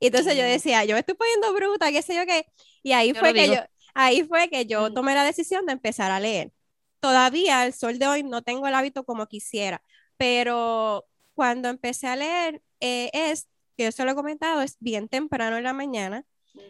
Y 0.00 0.06
entonces 0.06 0.36
yo 0.36 0.42
decía, 0.42 0.84
yo 0.84 0.94
me 0.94 1.00
estoy 1.00 1.14
poniendo 1.14 1.52
bruta, 1.54 1.90
qué 1.90 2.02
sé 2.02 2.14
yo 2.14 2.26
qué. 2.26 2.46
Y 2.82 2.92
ahí 2.92 3.14
fue 3.14 3.32
que 3.32 3.48
yo, 3.48 3.56
ahí 3.94 4.24
fue 4.24 4.48
que 4.48 4.66
yo 4.66 4.92
tomé 4.92 5.14
la 5.14 5.24
decisión 5.24 5.64
de 5.66 5.72
empezar 5.72 6.10
a 6.10 6.20
leer. 6.20 6.52
Todavía 7.00 7.62
al 7.62 7.72
sol 7.72 7.98
de 7.98 8.06
hoy 8.06 8.22
no 8.22 8.42
tengo 8.42 8.66
el 8.66 8.74
hábito 8.74 9.04
como 9.04 9.26
quisiera, 9.26 9.82
pero 10.16 11.06
cuando 11.34 11.68
empecé 11.68 12.08
a 12.08 12.16
leer 12.16 12.62
eh, 12.80 13.10
es, 13.12 13.48
que 13.76 13.84
yo 13.84 13.92
se 13.92 14.04
lo 14.04 14.10
he 14.10 14.14
comentado, 14.14 14.60
es 14.62 14.76
bien 14.80 15.08
temprano 15.08 15.56
en 15.56 15.64
la 15.64 15.72
mañana. 15.72 16.24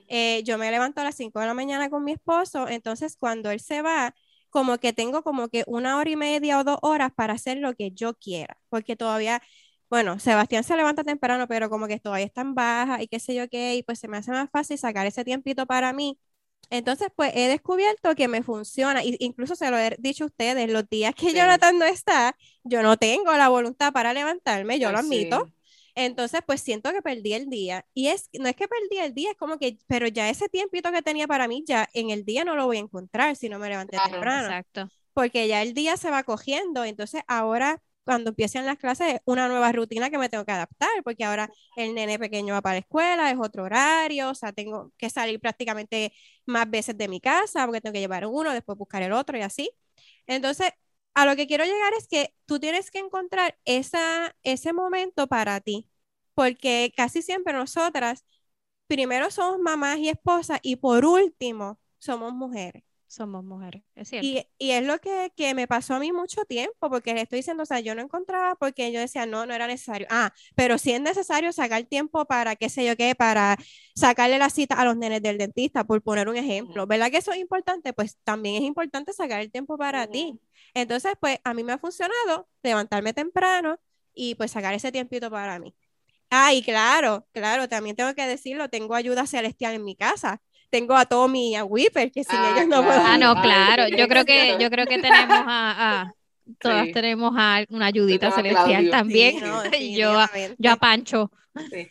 Eh, 0.09 0.42
yo 0.45 0.59
me 0.59 0.71
levanto 0.71 1.00
a 1.00 1.04
las 1.04 1.16
5 1.16 1.40
de 1.40 1.47
la 1.47 1.54
mañana 1.54 1.90
con 1.90 2.04
mi 2.04 2.12
esposo, 2.12 2.69
entonces 2.69 3.16
cuando 3.16 3.50
él 3.50 3.61
se 3.61 3.83
va, 3.83 4.14
como 4.52 4.78
que 4.78 4.92
tengo 4.92 5.23
como 5.25 5.49
que 5.49 5.64
una 5.66 5.97
hora 5.97 6.11
y 6.11 6.16
media 6.16 6.61
o 6.61 6.64
dos 6.64 6.78
horas 6.82 7.11
para 7.16 7.32
hacer 7.35 7.59
lo 7.59 7.75
que 7.75 7.90
yo 7.92 8.14
quiera, 8.14 8.59
porque 8.68 8.97
todavía, 8.97 9.42
bueno, 9.90 10.18
Sebastián 10.21 10.62
se 10.64 10.76
levanta 10.76 11.04
temprano, 11.04 11.49
pero 11.49 11.71
como 11.71 11.88
que 11.88 11.99
todavía 11.99 12.26
está 12.26 12.42
en 12.42 12.54
baja 12.54 13.02
y 13.02 13.09
qué 13.09 13.18
sé 13.18 13.35
yo 13.35 13.49
qué, 13.49 13.76
y 13.76 13.82
pues 13.82 13.99
se 13.99 14.09
me 14.09 14.18
hace 14.18 14.30
más 14.30 14.50
fácil 14.50 14.78
sacar 14.78 15.06
ese 15.06 15.25
tiempito 15.25 15.66
para 15.66 15.92
mí. 15.92 16.18
Entonces, 16.71 17.09
pues 17.16 17.32
he 17.35 17.49
descubierto 17.49 18.14
que 18.14 18.28
me 18.28 18.42
funciona, 18.42 19.02
y 19.04 19.16
incluso 19.21 19.56
se 19.56 19.71
lo 19.71 19.78
he 19.78 19.97
dicho 19.99 20.25
a 20.25 20.26
ustedes, 20.28 20.71
los 20.71 20.88
días 20.88 21.14
que 21.14 21.35
Jonathan 21.35 21.78
no 21.78 21.85
está, 21.87 22.37
yo 22.62 22.82
no 22.82 22.97
tengo 22.97 23.32
la 23.37 23.49
voluntad 23.49 23.92
para 23.92 24.12
levantarme, 24.14 24.78
yo 24.78 24.92
lo 24.92 24.99
admito. 24.99 25.49
Entonces, 25.94 26.40
pues 26.46 26.61
siento 26.61 26.92
que 26.92 27.02
perdí 27.02 27.34
el 27.34 27.49
día. 27.49 27.84
Y 27.94 28.08
es, 28.08 28.28
no 28.38 28.49
es 28.49 28.56
que 28.56 28.68
perdí 28.68 28.99
el 28.99 29.14
día, 29.14 29.30
es 29.32 29.37
como 29.37 29.58
que, 29.58 29.78
pero 29.87 30.06
ya 30.08 30.28
ese 30.30 30.49
tiempito 30.49 30.90
que 30.92 31.02
tenía 31.02 31.26
para 31.26 31.49
mí, 31.49 31.64
ya 31.66 31.88
en 31.92 32.11
el 32.11 32.25
día 32.25 32.44
no 32.44 32.56
lo 32.56 32.66
voy 32.66 32.78
a 32.78 32.80
encontrar 32.80 33.37
si 33.37 33.49
no 33.49 33.58
me 33.58 33.68
levanté 33.68 33.99
temprano. 33.99 34.46
Exacto. 34.46 34.88
Porque 35.12 35.46
ya 35.49 35.62
el 35.62 35.75
día 35.75 35.96
se 35.96 36.11
va 36.11 36.22
cogiendo. 36.22 36.84
Entonces, 36.84 37.22
ahora 37.26 37.82
cuando 38.04 38.30
empiecen 38.30 38.66
las 38.66 38.78
clases, 38.78 39.20
una 39.25 39.49
nueva 39.49 39.70
rutina 39.72 40.11
que 40.11 40.18
me 40.18 40.28
tengo 40.28 40.44
que 40.44 40.52
adaptar, 40.52 40.90
porque 41.04 41.25
ahora 41.25 41.50
el 41.76 41.94
nene 41.94 42.18
pequeño 42.18 42.54
va 42.54 42.61
para 42.62 42.75
la 42.75 42.80
escuela, 42.80 43.30
es 43.30 43.37
otro 43.38 43.64
horario, 43.64 44.30
o 44.30 44.34
sea, 44.34 44.52
tengo 44.52 44.92
que 44.96 45.11
salir 45.11 45.40
prácticamente 45.40 46.12
más 46.46 46.68
veces 46.68 46.96
de 46.99 47.08
mi 47.08 47.20
casa, 47.20 47.64
porque 47.66 47.80
tengo 47.80 47.92
que 47.94 48.00
llevar 48.00 48.26
uno, 48.26 48.52
después 48.52 48.76
buscar 48.76 49.02
el 49.02 49.12
otro 49.12 49.38
y 49.38 49.42
así. 49.42 49.70
Entonces, 50.26 50.70
a 51.14 51.26
lo 51.26 51.37
que 51.37 51.47
quiero 51.47 51.64
llegar 51.64 51.92
es 51.99 52.09
que 52.09 52.35
tú 52.47 52.61
tienes 52.61 52.90
que 52.90 52.99
encontrar 53.00 53.59
esa, 53.64 54.37
ese 54.42 54.73
momento 54.73 55.26
para 55.28 55.61
ti, 55.61 55.88
porque 56.35 56.92
casi 56.97 57.23
siempre 57.23 57.52
nosotras, 57.54 58.25
primero 58.88 59.31
somos 59.31 59.59
mamás 59.61 59.99
y 59.99 60.09
esposas 60.11 60.61
y 60.62 60.76
por 60.76 61.04
último 61.07 61.81
somos 61.99 62.33
mujeres. 62.35 62.85
Somos 63.12 63.45
mujeres, 63.45 63.83
es 63.95 64.09
cierto. 64.09 64.26
Y, 64.26 64.47
y 64.57 64.71
es 64.71 64.87
lo 64.87 64.99
que, 64.99 65.35
que, 65.37 65.52
me 65.52 65.69
pasó 65.69 65.92
a 65.92 65.99
mí 65.99 66.12
mucho 66.12 66.47
tiempo, 66.47 66.88
porque 66.88 67.12
le 67.12 67.21
estoy 67.21 67.40
diciendo, 67.40 67.64
o 67.64 67.66
sea, 67.66 67.78
yo 67.78 67.95
no 67.95 68.00
encontraba 68.00 68.54
porque 68.54 68.90
yo 68.90 69.00
decía, 69.00 69.26
no, 69.26 69.45
no 69.45 69.52
era 69.52 69.66
necesario. 69.66 70.07
Ah, 70.09 70.33
pero 70.54 70.78
sí 70.78 70.92
es 70.92 71.00
necesario 71.02 71.52
sacar 71.52 71.85
tiempo 71.85 72.25
para, 72.25 72.57
qué 72.57 72.71
sé 72.71 72.87
yo 72.87 72.97
qué, 72.97 73.14
para 73.14 73.59
sacarle 73.95 74.38
la 74.38 74.49
cita 74.49 74.76
a 74.76 74.87
los 74.87 74.97
nenes 74.97 75.21
del 75.21 75.37
dentista, 75.37 75.85
por 75.85 76.00
poner 76.00 76.26
un 76.26 76.37
ejemplo. 76.38 76.87
¿Verdad 76.87 77.11
que 77.11 77.19
eso 77.19 77.33
es 77.33 77.38
importante? 77.38 77.92
Pues 77.92 78.16
también 78.25 78.62
es 78.62 78.62
importante 78.62 79.12
sacar 79.12 79.42
el 79.42 79.50
tiempo 79.50 79.76
para 79.76 80.07
ti. 80.07 80.40
Entonces, 80.73 81.12
pues 81.21 81.38
a 81.45 81.52
mí 81.52 81.64
me 81.64 81.75
ha 81.75 81.78
funcionado 81.78 82.49
levantarme 82.62 83.12
temprano 83.12 83.78
y 84.14 84.37
pues 84.37 84.52
sacar 84.52 84.73
ese 84.73 84.90
tiempito 84.90 85.31
para 85.31 85.59
mí. 85.59 85.75
Ah, 86.31 86.54
y 86.54 86.62
claro, 86.62 87.28
claro, 87.33 87.69
también 87.69 87.95
tengo 87.95 88.14
que 88.14 88.26
decirlo, 88.26 88.71
tengo 88.71 88.95
ayuda 88.95 89.26
celestial 89.26 89.75
en 89.75 89.85
mi 89.85 89.97
casa 89.97 90.40
tengo 90.72 90.96
a 90.96 91.04
Tommy 91.04 91.50
y 91.50 91.54
a 91.54 91.64
Whipper, 91.64 92.10
que 92.10 92.24
sin 92.24 92.38
ah, 92.38 92.54
ellos 92.56 92.66
no 92.66 92.82
puedo. 92.82 92.98
Ah, 92.98 93.18
no, 93.18 93.34
claro. 93.42 93.88
Yo 93.88 94.08
creo 94.08 94.24
que, 94.24 94.56
yo 94.58 94.70
creo 94.70 94.86
que 94.86 94.98
tenemos 94.98 95.38
a, 95.46 96.14
todas 96.58 96.90
tenemos 96.92 97.34
a 97.36 97.62
una 97.68 97.86
ayudita 97.86 98.30
celestial 98.30 98.88
también. 98.88 99.36
yo, 99.94 100.18
a, 100.18 100.30
yo 100.56 100.72
a 100.72 100.76
Pancho. 100.76 101.30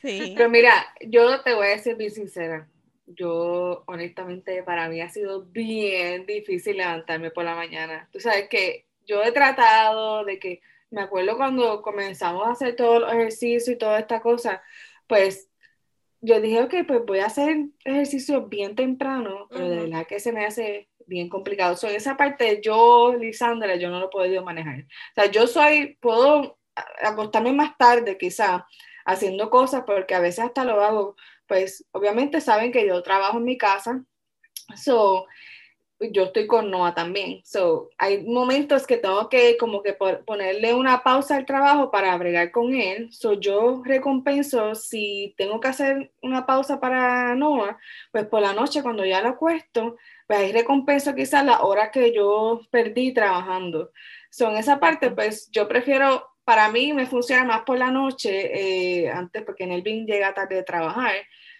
Pero 0.01 0.49
mira, 0.49 0.73
yo 1.07 1.41
te 1.41 1.53
voy 1.53 1.67
a 1.67 1.69
decir 1.69 1.95
bien 1.95 2.09
sincera. 2.09 2.67
Yo, 3.05 3.83
honestamente, 3.85 4.63
para 4.63 4.89
mí 4.89 4.99
ha 4.99 5.09
sido 5.09 5.43
bien 5.43 6.25
difícil 6.25 6.77
levantarme 6.77 7.29
por 7.29 7.45
la 7.45 7.53
mañana. 7.53 8.09
Tú 8.11 8.19
sabes 8.19 8.49
que 8.49 8.87
yo 9.05 9.21
he 9.21 9.31
tratado 9.31 10.25
de 10.25 10.39
que, 10.39 10.61
me 10.89 11.01
acuerdo 11.01 11.37
cuando 11.37 11.83
comenzamos 11.83 12.47
a 12.47 12.51
hacer 12.53 12.75
todos 12.75 13.01
los 13.01 13.13
ejercicios 13.13 13.67
y 13.67 13.77
toda 13.77 13.99
esta 13.99 14.21
cosa, 14.21 14.63
pues 15.05 15.50
yo 16.21 16.39
dije, 16.39 16.61
ok, 16.61 16.73
pues 16.87 17.05
voy 17.05 17.19
a 17.19 17.25
hacer 17.25 17.65
ejercicio 17.83 18.47
bien 18.47 18.75
temprano, 18.75 19.47
pero 19.49 19.69
de 19.69 19.81
verdad 19.81 20.07
que 20.07 20.19
se 20.19 20.31
me 20.31 20.45
hace 20.45 20.89
bien 21.07 21.29
complicado. 21.29 21.75
So, 21.75 21.87
esa 21.87 22.15
parte 22.15 22.61
yo, 22.63 23.15
Lisandra, 23.19 23.75
yo 23.75 23.89
no 23.89 23.99
lo 23.99 24.05
he 24.05 24.09
podido 24.09 24.43
manejar. 24.43 24.81
O 24.81 25.13
sea, 25.15 25.25
yo 25.31 25.47
soy, 25.47 25.97
puedo 25.99 26.59
acostarme 27.01 27.53
más 27.53 27.77
tarde 27.77 28.17
quizá 28.17 28.67
haciendo 29.05 29.49
cosas, 29.49 29.83
porque 29.85 30.13
a 30.13 30.19
veces 30.19 30.45
hasta 30.45 30.63
lo 30.63 30.81
hago, 30.83 31.15
pues 31.47 31.85
obviamente 31.91 32.39
saben 32.39 32.71
que 32.71 32.87
yo 32.87 33.01
trabajo 33.01 33.39
en 33.39 33.43
mi 33.43 33.57
casa, 33.57 34.03
so, 34.75 35.25
yo 36.09 36.23
estoy 36.23 36.47
con 36.47 36.71
Noah 36.71 36.95
también. 36.95 37.41
So, 37.45 37.89
hay 37.97 38.23
momentos 38.23 38.87
que 38.87 38.97
tengo 38.97 39.29
que 39.29 39.57
como 39.57 39.83
que 39.83 39.93
ponerle 39.93 40.73
una 40.73 41.03
pausa 41.03 41.35
al 41.35 41.45
trabajo 41.45 41.91
para 41.91 42.17
bregar 42.17 42.51
con 42.51 42.73
él. 42.73 43.11
So, 43.11 43.33
yo 43.33 43.81
recompenso 43.85 44.73
si 44.73 45.35
tengo 45.37 45.59
que 45.59 45.67
hacer 45.67 46.11
una 46.21 46.45
pausa 46.45 46.79
para 46.79 47.35
Noah, 47.35 47.77
pues 48.11 48.25
por 48.25 48.41
la 48.41 48.53
noche 48.53 48.81
cuando 48.81 49.05
ya 49.05 49.21
lo 49.21 49.29
acuesto, 49.29 49.97
pues 50.27 50.39
ahí 50.39 50.51
recompenso 50.51 51.13
quizás 51.13 51.45
la 51.45 51.61
hora 51.61 51.91
que 51.91 52.13
yo 52.13 52.61
perdí 52.71 53.13
trabajando. 53.13 53.91
So, 54.31 54.49
en 54.49 54.57
esa 54.57 54.79
parte, 54.79 55.11
pues 55.11 55.49
yo 55.51 55.67
prefiero, 55.67 56.27
para 56.43 56.69
mí 56.71 56.93
me 56.93 57.05
funciona 57.05 57.43
más 57.43 57.61
por 57.63 57.77
la 57.77 57.91
noche, 57.91 59.03
eh, 59.03 59.09
antes 59.11 59.43
porque 59.43 59.65
en 59.65 59.71
el 59.73 59.83
BIN 59.83 60.07
llega 60.07 60.33
tarde 60.33 60.55
de 60.55 60.63
trabajar. 60.63 61.15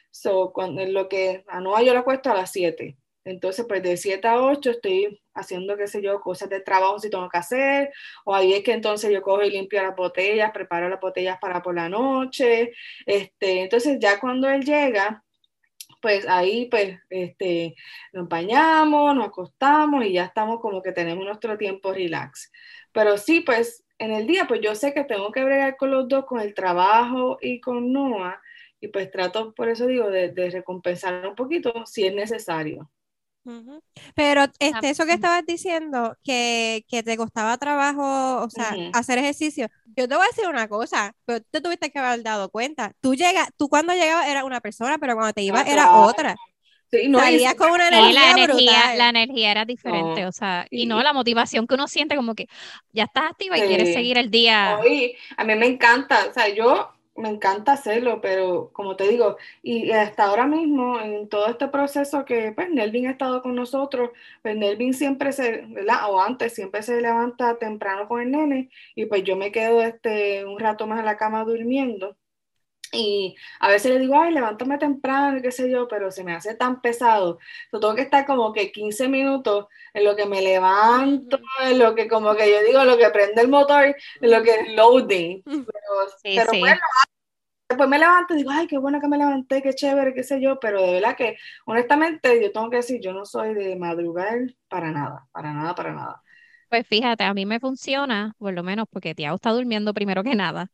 So, 0.09 0.51
cuando, 0.53 0.81
en 0.81 0.93
lo 0.93 1.07
que 1.09 1.43
a 1.47 1.59
Noah 1.61 1.83
yo 1.83 1.93
lo 1.93 1.99
acuesto 1.99 2.31
a 2.31 2.35
las 2.35 2.51
7 2.51 2.97
entonces, 3.23 3.65
pues 3.67 3.83
de 3.83 3.97
7 3.97 4.27
a 4.27 4.41
8 4.41 4.71
estoy 4.71 5.21
haciendo, 5.33 5.77
qué 5.77 5.87
sé 5.87 6.01
yo, 6.01 6.19
cosas 6.21 6.49
de 6.49 6.61
trabajo 6.61 6.99
si 6.99 7.09
tengo 7.09 7.29
que 7.29 7.37
hacer, 7.37 7.91
o 8.25 8.33
ahí 8.35 8.53
es 8.53 8.63
que 8.63 8.73
entonces 8.73 9.11
yo 9.11 9.21
cojo 9.21 9.43
y 9.43 9.51
limpio 9.51 9.83
las 9.83 9.95
botellas, 9.95 10.51
preparo 10.51 10.89
las 10.89 10.99
botellas 10.99 11.37
para 11.39 11.61
por 11.61 11.75
la 11.75 11.89
noche, 11.89 12.73
este, 13.05 13.61
entonces 13.63 13.97
ya 13.99 14.19
cuando 14.19 14.49
él 14.49 14.63
llega, 14.65 15.23
pues 16.01 16.27
ahí 16.27 16.67
pues 16.69 16.99
este, 17.09 17.75
nos 18.13 18.27
bañamos, 18.27 19.15
nos 19.15 19.27
acostamos 19.27 20.05
y 20.05 20.13
ya 20.13 20.25
estamos 20.25 20.59
como 20.59 20.81
que 20.81 20.91
tenemos 20.91 21.23
nuestro 21.25 21.57
tiempo 21.57 21.93
relax. 21.93 22.51
Pero 22.91 23.17
sí, 23.17 23.41
pues 23.41 23.83
en 23.99 24.11
el 24.11 24.27
día, 24.27 24.45
pues 24.47 24.61
yo 24.61 24.75
sé 24.75 24.93
que 24.93 25.03
tengo 25.03 25.31
que 25.31 25.43
bregar 25.43 25.77
con 25.77 25.91
los 25.91 26.07
dos, 26.07 26.25
con 26.25 26.39
el 26.39 26.53
trabajo 26.55 27.37
y 27.41 27.61
con 27.61 27.93
Noah, 27.93 28.41
y 28.79 28.87
pues 28.87 29.11
trato, 29.11 29.53
por 29.53 29.69
eso 29.69 29.85
digo, 29.87 30.09
de, 30.09 30.29
de 30.31 30.49
recompensar 30.49 31.27
un 31.27 31.35
poquito 31.35 31.85
si 31.85 32.07
es 32.07 32.13
necesario. 32.15 32.89
Pero 34.15 34.43
este, 34.59 34.89
eso 34.89 35.05
que 35.05 35.13
estabas 35.13 35.45
diciendo, 35.45 36.15
que, 36.23 36.85
que 36.87 37.03
te 37.03 37.17
costaba 37.17 37.57
trabajo, 37.57 38.43
o 38.43 38.49
sea, 38.49 38.75
hacer 38.93 39.17
ejercicio, 39.17 39.67
yo 39.95 40.07
te 40.07 40.15
voy 40.15 40.23
a 40.23 40.35
decir 40.35 40.47
una 40.47 40.67
cosa, 40.67 41.15
pero 41.25 41.41
te 41.41 41.61
tuviste 41.61 41.91
que 41.91 41.99
haber 41.99 42.23
dado 42.23 42.49
cuenta. 42.49 42.93
Tú 43.01 43.15
llegas, 43.15 43.49
tú 43.57 43.67
cuando 43.69 43.93
llegabas 43.93 44.27
era 44.27 44.45
una 44.45 44.61
persona, 44.61 44.97
pero 44.97 45.15
cuando 45.15 45.33
te 45.33 45.41
ibas 45.41 45.67
era 45.67 45.91
otra. 45.95 46.35
Sí, 46.91 47.07
no, 47.07 47.19
Salías 47.19 47.55
con 47.55 47.71
una 47.71 47.87
energía, 47.87 48.19
la 48.19 48.31
energía, 48.31 48.71
brutal. 48.71 48.97
la 48.97 49.09
energía 49.09 49.51
era 49.51 49.65
diferente, 49.65 50.25
o 50.25 50.31
sea, 50.33 50.67
y 50.69 50.87
no 50.87 51.01
la 51.01 51.13
motivación 51.13 51.65
que 51.65 51.75
uno 51.75 51.87
siente 51.87 52.17
como 52.17 52.35
que 52.35 52.47
ya 52.91 53.05
estás 53.05 53.31
activa 53.31 53.57
y 53.57 53.61
quieres 53.61 53.93
seguir 53.93 54.17
el 54.17 54.29
día. 54.29 54.77
Oye, 54.81 55.15
a 55.37 55.45
mí 55.45 55.55
me 55.55 55.67
encanta, 55.67 56.27
o 56.29 56.33
sea, 56.33 56.49
yo 56.49 56.91
me 57.15 57.29
encanta 57.29 57.73
hacerlo, 57.73 58.21
pero 58.21 58.71
como 58.73 58.95
te 58.95 59.07
digo, 59.07 59.37
y 59.61 59.91
hasta 59.91 60.25
ahora 60.25 60.47
mismo, 60.47 60.99
en 60.99 61.29
todo 61.29 61.47
este 61.47 61.67
proceso 61.67 62.25
que 62.25 62.51
pues 62.53 62.69
Nelvin 62.69 63.07
ha 63.07 63.11
estado 63.11 63.41
con 63.41 63.55
nosotros, 63.55 64.11
pues 64.41 64.55
Nelvin 64.55 64.93
siempre 64.93 65.31
se, 65.33 65.65
¿verdad? 65.67 66.09
O 66.11 66.21
antes 66.21 66.53
siempre 66.53 66.81
se 66.83 67.01
levanta 67.01 67.57
temprano 67.57 68.07
con 68.07 68.21
el 68.21 68.31
nene 68.31 68.69
y 68.95 69.05
pues 69.05 69.23
yo 69.23 69.35
me 69.35 69.51
quedo 69.51 69.81
este, 69.81 70.45
un 70.45 70.59
rato 70.59 70.87
más 70.87 70.99
en 70.99 71.05
la 71.05 71.17
cama 71.17 71.43
durmiendo. 71.43 72.17
Y 72.93 73.35
a 73.59 73.69
veces 73.69 73.91
le 73.93 73.99
digo, 73.99 74.15
ay, 74.19 74.33
levántame 74.33 74.77
temprano, 74.77 75.41
qué 75.41 75.51
sé 75.51 75.69
yo, 75.71 75.87
pero 75.87 76.11
se 76.11 76.23
me 76.25 76.33
hace 76.33 76.55
tan 76.55 76.81
pesado. 76.81 77.39
Yo 77.71 77.79
tengo 77.79 77.95
que 77.95 78.01
estar 78.01 78.25
como 78.25 78.51
que 78.53 78.71
15 78.71 79.07
minutos 79.07 79.67
en 79.93 80.03
lo 80.05 80.15
que 80.15 80.25
me 80.25 80.41
levanto, 80.41 81.39
en 81.63 81.79
lo 81.79 81.95
que 81.95 82.07
como 82.09 82.35
que 82.35 82.49
yo 82.51 82.61
digo, 82.67 82.83
lo 82.85 82.97
que 82.97 83.09
prende 83.09 83.41
el 83.41 83.47
motor, 83.49 83.95
en 84.21 84.31
lo 84.31 84.43
que 84.43 84.51
es 84.55 84.73
loading. 84.75 85.43
Pero, 85.65 86.11
Sí, 86.23 86.41
pero 86.45 86.51
sí. 86.51 86.59
bueno, 86.59 86.79
después 87.69 87.89
me 87.89 87.99
levanto 87.99 88.33
y 88.33 88.37
digo, 88.37 88.51
ay, 88.51 88.67
qué 88.67 88.77
bueno 88.77 88.99
que 89.01 89.07
me 89.07 89.17
levanté, 89.17 89.61
qué 89.61 89.73
chévere, 89.73 90.13
qué 90.13 90.23
sé 90.23 90.41
yo, 90.41 90.59
pero 90.59 90.81
de 90.81 90.93
verdad 90.93 91.15
que, 91.17 91.37
honestamente, 91.65 92.41
yo 92.43 92.51
tengo 92.51 92.69
que 92.69 92.77
decir, 92.77 93.01
yo 93.01 93.13
no 93.13 93.25
soy 93.25 93.53
de 93.55 93.75
madrugar 93.77 94.39
para 94.69 94.91
nada, 94.91 95.27
para 95.31 95.53
nada, 95.53 95.75
para 95.75 95.93
nada. 95.93 96.23
Pues 96.69 96.87
fíjate, 96.87 97.23
a 97.25 97.33
mí 97.33 97.45
me 97.45 97.59
funciona, 97.59 98.33
por 98.37 98.53
lo 98.53 98.63
menos 98.63 98.85
porque 98.89 99.13
Tiago 99.15 99.35
está 99.35 99.51
durmiendo 99.51 99.93
primero 99.93 100.23
que 100.23 100.35
nada. 100.35 100.71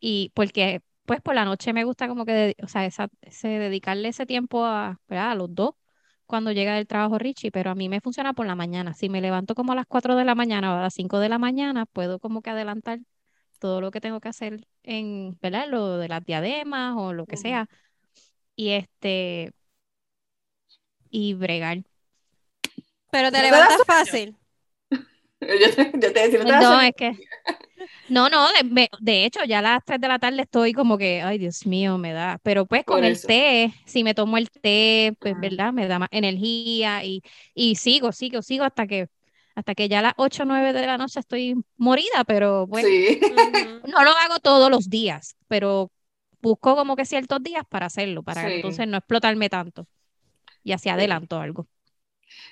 Y 0.00 0.32
porque, 0.34 0.82
pues 1.04 1.20
por 1.20 1.34
la 1.34 1.44
noche 1.44 1.72
me 1.72 1.84
gusta 1.84 2.08
como 2.08 2.24
que, 2.24 2.32
de- 2.32 2.56
o 2.62 2.68
sea, 2.68 2.84
esa, 2.86 3.08
ese, 3.22 3.48
dedicarle 3.48 4.08
ese 4.08 4.26
tiempo 4.26 4.64
a, 4.64 5.00
¿verdad? 5.08 5.32
a 5.32 5.34
los 5.34 5.54
dos 5.54 5.74
cuando 6.26 6.52
llega 6.52 6.74
del 6.76 6.86
trabajo 6.86 7.18
Richie, 7.18 7.50
pero 7.50 7.70
a 7.70 7.74
mí 7.74 7.88
me 7.88 8.00
funciona 8.00 8.32
por 8.32 8.46
la 8.46 8.54
mañana. 8.54 8.94
Si 8.94 9.08
me 9.08 9.20
levanto 9.20 9.54
como 9.54 9.72
a 9.72 9.74
las 9.76 9.86
4 9.86 10.16
de 10.16 10.24
la 10.24 10.34
mañana 10.34 10.72
o 10.74 10.78
a 10.78 10.82
las 10.82 10.94
5 10.94 11.18
de 11.18 11.28
la 11.28 11.38
mañana, 11.38 11.84
puedo 11.86 12.18
como 12.20 12.40
que 12.42 12.50
adelantar 12.50 13.00
todo 13.58 13.80
lo 13.80 13.90
que 13.90 14.00
tengo 14.00 14.20
que 14.20 14.28
hacer 14.28 14.66
en, 14.82 15.38
¿verdad? 15.42 15.66
Lo 15.68 15.98
de 15.98 16.08
las 16.08 16.24
diademas 16.24 16.94
o 16.96 17.12
lo 17.12 17.26
que 17.26 17.36
sea. 17.36 17.68
Y 18.56 18.70
este, 18.70 19.52
y 21.10 21.34
bregar. 21.34 21.82
Pero 23.10 23.30
te 23.30 23.38
¿No 23.38 23.42
te 23.44 23.50
da 23.50 23.56
levantas 23.56 23.86
fácil. 23.86 24.36
Yo 25.40 25.74
te, 25.74 25.90
yo 25.98 26.12
te 26.12 26.20
decía, 26.28 26.44
¿no 26.44 26.80
es 26.80 26.92
que, 26.94 27.16
no, 28.08 28.28
no, 28.28 28.46
de, 28.52 28.64
me- 28.64 28.88
de 29.00 29.24
hecho, 29.24 29.44
ya 29.44 29.60
a 29.60 29.62
las 29.62 29.84
3 29.84 30.00
de 30.00 30.08
la 30.08 30.18
tarde 30.18 30.42
estoy 30.42 30.72
como 30.72 30.98
que, 30.98 31.22
ay, 31.22 31.38
Dios 31.38 31.66
mío, 31.66 31.98
me 31.98 32.12
da. 32.12 32.38
Pero 32.42 32.66
pues 32.66 32.84
con 32.84 33.04
el 33.04 33.20
té, 33.20 33.72
si 33.86 34.04
me 34.04 34.14
tomo 34.14 34.36
el 34.38 34.50
té, 34.50 35.14
pues, 35.20 35.34
Ah. 35.36 35.38
¿verdad? 35.40 35.72
Me 35.72 35.86
da 35.88 35.98
más 35.98 36.08
energía 36.12 37.04
y, 37.04 37.22
y 37.54 37.76
sigo, 37.76 38.12
sigo, 38.12 38.42
sigo 38.42 38.64
hasta 38.64 38.86
que, 38.86 39.08
hasta 39.54 39.74
que 39.74 39.88
ya 39.88 40.00
a 40.00 40.02
las 40.02 40.14
8 40.16 40.42
o 40.44 40.46
9 40.46 40.72
de 40.72 40.86
la 40.86 40.98
noche 40.98 41.20
estoy 41.20 41.54
morida, 41.76 42.24
pero 42.26 42.66
bueno, 42.66 42.88
Sí. 42.88 43.20
No 43.86 44.04
lo 44.04 44.10
hago 44.10 44.38
todos 44.42 44.70
los 44.70 44.88
días, 44.90 45.36
pero 45.48 45.90
busco 46.40 46.74
como 46.76 46.96
que 46.96 47.04
ciertos 47.04 47.42
días 47.42 47.64
para 47.68 47.86
hacerlo, 47.86 48.22
para 48.22 48.46
Sí. 48.46 48.54
entonces 48.54 48.86
no 48.88 48.96
explotarme 48.98 49.48
tanto. 49.48 49.86
y 50.64 50.72
así 50.72 50.88
adelanto 50.88 51.40
algo. 51.40 51.66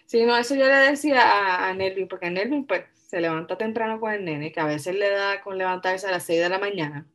Sí, 0.06 0.25
no, 0.25 0.37
eso 0.37 0.54
yo 0.54 0.66
le 0.66 0.75
decía 0.75 1.22
a, 1.22 1.68
a 1.70 1.75
Nelvin, 1.75 2.08
porque 2.08 2.30
Nelvin 2.30 2.66
pues 2.66 2.84
se 3.11 3.21
levanta 3.21 3.59
temprano 3.59 3.99
con 3.99 4.12
el 4.12 4.25
nene, 4.25 4.52
que 4.52 4.61
a 4.61 4.67
veces 4.67 4.95
le 4.95 5.11
da 5.11 5.40
con 5.40 5.59
levantarse 5.59 6.07
a 6.07 6.12
las 6.12 6.23
6 6.23 6.40
de 6.40 6.49
la 6.49 6.61
mañana. 6.61 7.07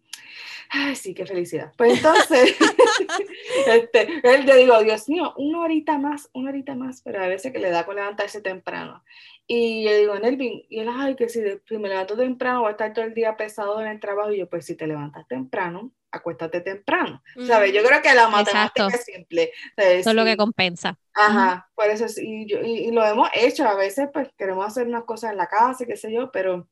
Ay, 0.69 0.95
sí, 0.97 1.13
qué 1.13 1.25
felicidad. 1.25 1.71
Pues 1.77 1.97
entonces, 1.97 2.53
este, 3.67 4.19
él, 4.23 4.45
yo 4.45 4.55
digo, 4.57 4.83
Dios 4.83 5.07
mío, 5.07 5.33
una 5.37 5.61
horita 5.61 5.97
más, 5.97 6.29
una 6.33 6.49
horita 6.49 6.75
más, 6.75 7.01
pero 7.01 7.23
a 7.23 7.27
veces 7.27 7.53
que 7.53 7.59
le 7.59 7.69
da 7.69 7.85
con 7.85 7.95
levantarse 7.95 8.41
temprano. 8.41 9.05
Y 9.47 9.85
yo 9.85 9.95
digo, 9.95 10.19
Nelvin, 10.19 10.65
y 10.67 10.79
él, 10.79 10.89
ay, 10.91 11.15
que 11.15 11.29
si, 11.29 11.41
si 11.65 11.77
me 11.77 11.87
levanto 11.87 12.17
temprano 12.17 12.61
voy 12.61 12.69
a 12.69 12.71
estar 12.71 12.93
todo 12.93 13.05
el 13.05 13.13
día 13.13 13.37
pesado 13.37 13.79
en 13.79 13.87
el 13.87 14.01
trabajo. 14.01 14.33
Y 14.33 14.39
yo, 14.39 14.49
pues 14.49 14.65
si 14.65 14.75
te 14.75 14.87
levantas 14.87 15.25
temprano, 15.29 15.93
acuéstate 16.15 16.61
temprano. 16.61 17.21
¿Sabes? 17.47 17.73
Yo 17.73 17.83
creo 17.83 18.01
que 18.01 18.13
la 18.13 18.27
matemática 18.27 18.87
es 18.87 19.03
simple. 19.05 19.51
Eso 19.77 20.09
es 20.09 20.15
lo 20.15 20.25
que 20.25 20.37
compensa. 20.37 20.97
Ajá, 21.13 21.69
por 21.75 21.85
eso, 21.85 22.05
y, 22.21 22.45
yo, 22.47 22.59
y, 22.59 22.91
lo 22.91 23.05
hemos 23.05 23.29
hecho. 23.33 23.67
A 23.67 23.75
veces, 23.75 24.09
pues 24.13 24.29
queremos 24.37 24.65
hacer 24.65 24.87
unas 24.87 25.03
cosas 25.03 25.31
en 25.31 25.37
la 25.37 25.47
casa, 25.47 25.85
qué 25.85 25.95
sé 25.95 26.11
yo, 26.11 26.31
pero 26.31 26.67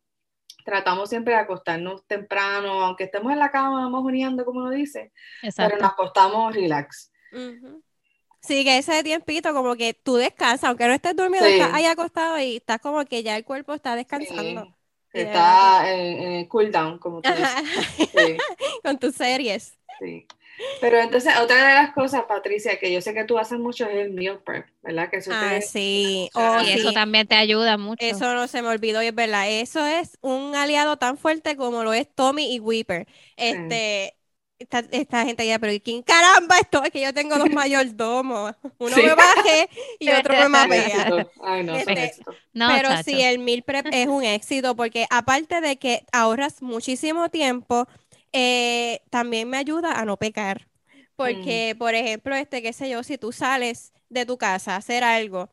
tratamos 0.66 1.10
siempre 1.10 1.34
de 1.34 1.40
acostarnos 1.40 2.06
temprano, 2.08 2.84
aunque 2.84 3.06
estemos 3.06 3.32
en 3.32 3.40
la 3.40 3.52
cama, 3.52 3.84
vamos 3.84 4.04
uniendo, 4.04 4.46
como 4.46 4.60
uno 4.60 4.70
dice, 4.70 5.12
pero 5.56 5.78
nos 5.78 5.92
acostamos 5.92 6.54
relax. 6.54 7.12
Sí, 8.42 8.64
que 8.66 8.78
ese 8.78 9.04
tiempito 9.04 9.54
como 9.54 9.76
que 9.76 9.94
tú 9.94 10.16
descansas, 10.16 10.66
aunque 10.66 10.88
no 10.88 10.94
estés 10.94 11.16
durmiendo, 11.16 11.48
estás 11.48 11.74
ahí 11.74 11.86
acostado 11.86 12.38
y 12.40 12.58
estás 12.58 12.80
como 12.80 13.06
que 13.06 13.24
ya 13.24 13.38
el 13.38 13.46
cuerpo 13.46 13.74
está 13.74 13.96
descansando. 13.96 14.76
Está 15.14 15.94
en, 15.94 16.46
cool 16.48 16.72
down, 16.72 16.98
como 16.98 17.22
tú 17.22 17.30
dices. 17.30 18.12
Con 18.84 18.98
tus 18.98 19.16
series. 19.16 19.78
Sí. 20.00 20.26
Pero 20.82 21.00
entonces, 21.00 21.34
otra 21.38 21.68
de 21.68 21.74
las 21.74 21.94
cosas, 21.94 22.24
Patricia, 22.28 22.78
que 22.78 22.92
yo 22.92 23.02
sé 23.02 23.14
que 23.14 23.24
tú 23.24 23.38
haces 23.38 23.60
mucho 23.60 23.86
es 23.86 23.96
el 23.96 24.12
meal 24.12 24.40
prep, 24.40 24.68
¿verdad? 24.82 25.10
Que 25.10 25.18
eso 25.18 25.32
ah, 25.34 25.60
sí. 25.62 26.30
Oh, 26.34 26.62
y 26.62 26.72
eso 26.72 26.92
también 26.92 27.28
te 27.28 27.36
ayuda 27.36 27.78
mucho. 27.78 28.06
Eso 28.06 28.34
no 28.34 28.48
se 28.48 28.62
me 28.62 28.68
olvidó 28.68 29.02
y 29.02 29.08
es 29.08 29.16
verdad. 29.16 29.50
Eso 29.50 29.86
es 29.86 30.18
un 30.22 30.56
aliado 30.56 30.98
tan 30.98 31.18
fuerte 31.18 31.56
como 31.56 31.84
lo 31.84 31.94
es 31.94 32.08
Tommy 32.14 32.54
y 32.54 32.60
Weeper. 32.60 33.08
Este, 33.36 34.16
esta, 34.92 35.26
gente 35.26 35.46
ya, 35.46 35.60
pero 35.60 35.74
¿quién 35.84 36.02
caramba 36.02 36.58
esto? 36.60 36.84
Es 36.84 36.92
que 36.92 37.02
yo 37.02 37.14
tengo 37.14 37.38
dos 37.38 37.50
mayordomos. 37.52 38.54
Uno 38.78 38.96
me 38.96 39.16
baje 39.16 39.70
y 40.00 40.10
otro 40.10 40.36
me 40.36 40.50
mapea. 40.50 41.28
Ay, 41.44 41.64
no, 41.64 41.76
este, 41.76 42.14
pero 42.54 42.90
sí, 43.04 43.22
el 43.22 43.40
meal 43.40 43.64
prep 43.64 43.88
es 43.92 44.08
un 44.08 44.24
éxito 44.24 44.76
porque 44.76 45.06
aparte 45.10 45.62
de 45.62 45.78
que 45.78 46.06
ahorras 46.12 46.62
muchísimo 46.62 47.30
tiempo, 47.30 47.88
eh, 48.32 49.02
también 49.10 49.50
me 49.50 49.58
ayuda 49.58 50.00
a 50.00 50.06
no 50.06 50.18
pecar. 50.18 50.68
Porque, 51.16 51.76
por 51.78 51.94
ejemplo, 51.94 52.36
este, 52.36 52.62
qué 52.62 52.74
sé 52.74 52.90
yo, 52.90 53.04
si 53.04 53.18
tú 53.18 53.32
sales 53.32 53.94
de 54.10 54.26
tu 54.26 54.38
casa 54.38 54.74
a 54.74 54.78
hacer 54.78 55.04
algo, 55.04 55.50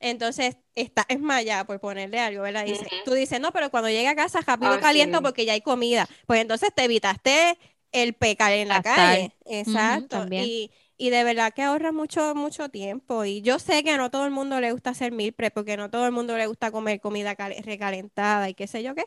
entonces 0.00 0.56
está 0.74 1.04
esmayada 1.08 1.64
por 1.64 1.78
ponerle 1.80 2.18
algo, 2.18 2.42
¿verdad? 2.42 2.64
Dice, 2.64 2.86
Tú 3.04 3.12
dices, 3.12 3.40
no, 3.40 3.52
pero 3.52 3.70
cuando 3.70 3.88
llegue 3.88 4.08
a 4.08 4.16
casa 4.16 4.40
rápido 4.44 4.80
caliento 4.80 5.22
porque 5.22 5.44
ya 5.44 5.52
hay 5.52 5.60
comida. 5.60 6.08
Pues 6.26 6.40
entonces 6.40 6.70
te 6.74 6.84
evitaste 6.84 7.58
el 7.92 8.14
pecar 8.14 8.52
en 8.52 8.68
la 8.68 8.82
calle. 8.82 9.32
Exacto. 9.44 10.26
y, 10.30 10.70
y, 10.96 11.10
de 11.10 11.24
verdad 11.24 11.52
que 11.52 11.62
ahorra 11.62 11.92
mucho, 11.92 12.34
mucho 12.34 12.68
tiempo. 12.68 13.24
Y 13.24 13.42
yo 13.42 13.58
sé 13.58 13.84
que 13.84 13.90
a 13.90 13.96
no 13.96 14.10
todo 14.10 14.24
el 14.24 14.30
mundo 14.30 14.60
le 14.60 14.72
gusta 14.72 14.90
hacer 14.90 15.12
meal 15.12 15.32
prep, 15.32 15.52
porque 15.52 15.76
no 15.76 15.90
todo 15.90 16.06
el 16.06 16.12
mundo 16.12 16.36
le 16.36 16.46
gusta 16.46 16.70
comer 16.70 17.00
comida 17.00 17.34
recalentada 17.34 18.48
y 18.48 18.54
qué 18.54 18.66
sé 18.66 18.82
yo 18.82 18.94
qué. 18.94 19.04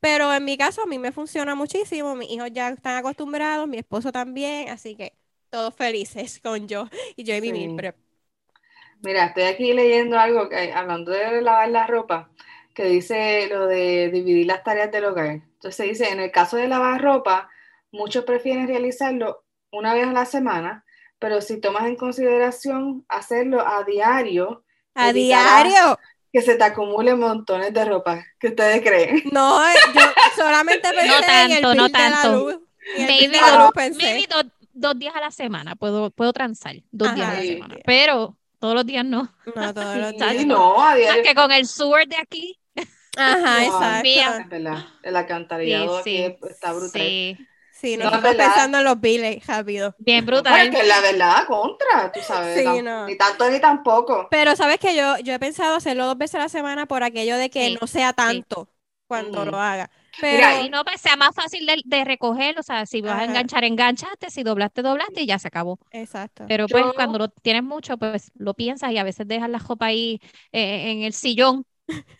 Pero 0.00 0.32
en 0.32 0.44
mi 0.44 0.56
caso 0.56 0.82
a 0.82 0.86
mí 0.86 0.98
me 0.98 1.12
funciona 1.12 1.54
muchísimo. 1.54 2.14
Mis 2.14 2.30
hijos 2.30 2.50
ya 2.52 2.68
están 2.70 2.96
acostumbrados, 2.96 3.68
mi 3.68 3.78
esposo 3.78 4.12
también, 4.12 4.68
así 4.68 4.94
que 4.94 5.14
todos 5.50 5.74
felices 5.74 6.40
con 6.42 6.68
yo 6.68 6.88
y 7.16 7.24
yo 7.24 7.34
y 7.34 7.40
mi 7.40 7.52
meal 7.52 7.76
prep. 7.76 7.96
Mira, 9.00 9.26
estoy 9.26 9.44
aquí 9.44 9.72
leyendo 9.74 10.18
algo 10.18 10.48
que 10.48 10.72
hablando 10.72 11.12
de 11.12 11.40
lavar 11.40 11.68
la 11.68 11.86
ropa, 11.86 12.30
que 12.74 12.84
dice 12.84 13.48
lo 13.48 13.66
de 13.66 14.10
dividir 14.10 14.46
las 14.46 14.64
tareas 14.64 14.90
del 14.90 15.04
hogar. 15.04 15.40
Entonces 15.58 15.88
dice, 15.88 16.08
en 16.10 16.20
el 16.20 16.32
caso 16.32 16.56
de 16.56 16.66
lavar 16.66 17.00
ropa, 17.00 17.48
Muchos 17.90 18.24
prefieren 18.24 18.68
realizarlo 18.68 19.44
una 19.70 19.94
vez 19.94 20.06
a 20.06 20.12
la 20.12 20.24
semana, 20.24 20.84
pero 21.18 21.40
si 21.40 21.60
tomas 21.60 21.86
en 21.86 21.96
consideración 21.96 23.04
hacerlo 23.08 23.66
a 23.66 23.84
diario, 23.84 24.64
a 24.94 25.12
diario, 25.12 25.98
que 26.32 26.42
se 26.42 26.56
te 26.56 26.64
acumulen 26.64 27.18
montones 27.18 27.72
de 27.72 27.84
ropa. 27.84 28.24
¿Qué 28.38 28.48
ustedes 28.48 28.82
creen? 28.82 29.22
No, 29.32 29.60
yo 29.94 30.00
solamente 30.36 30.88
pensé 30.94 31.06
no 31.06 31.20
tanto, 31.20 31.52
en 31.52 31.52
el 31.52 31.76
no 31.76 31.88
tanto. 31.88 32.62
Maybe, 32.96 34.28
dos, 34.72 34.98
días 34.98 35.14
a 35.14 35.20
la 35.20 35.30
semana 35.30 35.76
puedo, 35.76 36.10
puedo 36.10 36.32
transar, 36.32 36.76
dos 36.90 37.14
días 37.14 37.28
a 37.28 37.34
la 37.34 37.42
semana, 37.42 37.76
pero 37.84 38.38
todos 38.58 38.74
los 38.74 38.86
días 38.86 39.04
no. 39.04 39.32
No, 39.54 39.74
todos 39.74 39.96
los 39.96 40.12
días. 40.16 40.46
no, 40.46 40.82
a 40.82 40.94
diario. 40.94 41.22
que 41.22 41.34
con 41.34 41.52
el 41.52 41.66
sur 41.66 42.06
de 42.06 42.16
aquí. 42.16 42.58
Ajá, 43.16 43.64
exacto. 43.64 44.40
Es 44.40 44.48
verdad, 44.48 44.86
el 45.02 45.16
alcantarillado 45.16 45.98
aquí 45.98 46.36
está 46.48 46.72
brutal. 46.72 47.02
Sí. 47.02 47.36
Sí, 47.80 47.96
no, 47.96 48.12
estoy 48.12 48.34
pensando 48.34 48.78
en 48.78 48.84
los 48.84 49.00
biles 49.00 49.46
rápido. 49.46 49.94
Bien 49.98 50.26
brutal. 50.26 50.68
Porque 50.68 50.84
la 50.84 51.00
verdad, 51.00 51.46
contra, 51.46 52.10
tú 52.10 52.18
sabes. 52.20 52.58
Sí, 52.58 52.82
no. 52.82 53.06
Ni 53.06 53.16
tanto 53.16 53.48
ni 53.48 53.60
tampoco. 53.60 54.26
Pero 54.32 54.56
sabes 54.56 54.80
que 54.80 54.96
yo, 54.96 55.16
yo 55.18 55.32
he 55.32 55.38
pensado 55.38 55.76
hacerlo 55.76 56.06
dos 56.06 56.18
veces 56.18 56.34
a 56.34 56.38
la 56.38 56.48
semana 56.48 56.86
por 56.86 57.04
aquello 57.04 57.36
de 57.36 57.50
que 57.50 57.76
no 57.80 57.86
sea 57.86 58.12
tanto 58.12 58.68
cuando 59.06 59.44
lo 59.44 59.60
haga. 59.60 59.88
Pero... 60.20 60.64
y 60.64 60.70
no 60.70 60.84
pues, 60.84 61.00
sea 61.00 61.14
más 61.14 61.32
fácil 61.32 61.64
de, 61.66 61.80
de 61.84 62.04
recoger, 62.04 62.58
o 62.58 62.64
sea, 62.64 62.84
si 62.84 63.00
vas 63.00 63.20
a 63.20 63.24
enganchar, 63.24 63.62
enganchaste, 63.62 64.28
si 64.30 64.42
doblaste, 64.42 64.82
doblaste 64.82 65.22
y 65.22 65.26
ya 65.26 65.38
se 65.38 65.46
acabó. 65.46 65.78
Exacto. 65.92 66.46
Pero 66.48 66.66
pues 66.66 66.84
cuando 66.96 67.18
lo 67.18 67.28
tienes 67.28 67.62
mucho, 67.62 67.96
pues 67.96 68.32
lo 68.34 68.54
piensas 68.54 68.90
y 68.90 68.98
a 68.98 69.04
veces 69.04 69.28
dejas 69.28 69.48
la 69.48 69.58
ropa 69.58 69.86
ahí 69.86 70.20
eh, 70.50 70.90
en 70.90 71.02
el 71.02 71.12
sillón 71.12 71.64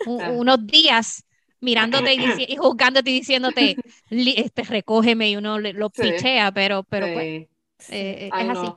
unos 0.06 0.66
días 0.66 1.24
mirándote 1.60 2.14
y, 2.14 2.56
juzgándote 2.56 3.10
y 3.10 3.14
diciéndote, 3.14 3.76
este, 4.10 4.62
recógeme 4.62 5.30
y 5.30 5.36
uno 5.36 5.58
lo 5.58 5.90
pichea, 5.90 6.52
pero, 6.52 6.82
pero 6.84 7.06
pues 7.12 7.26
eh, 7.26 7.48
eh, 7.90 8.30
es 8.32 8.48
así. 8.48 8.68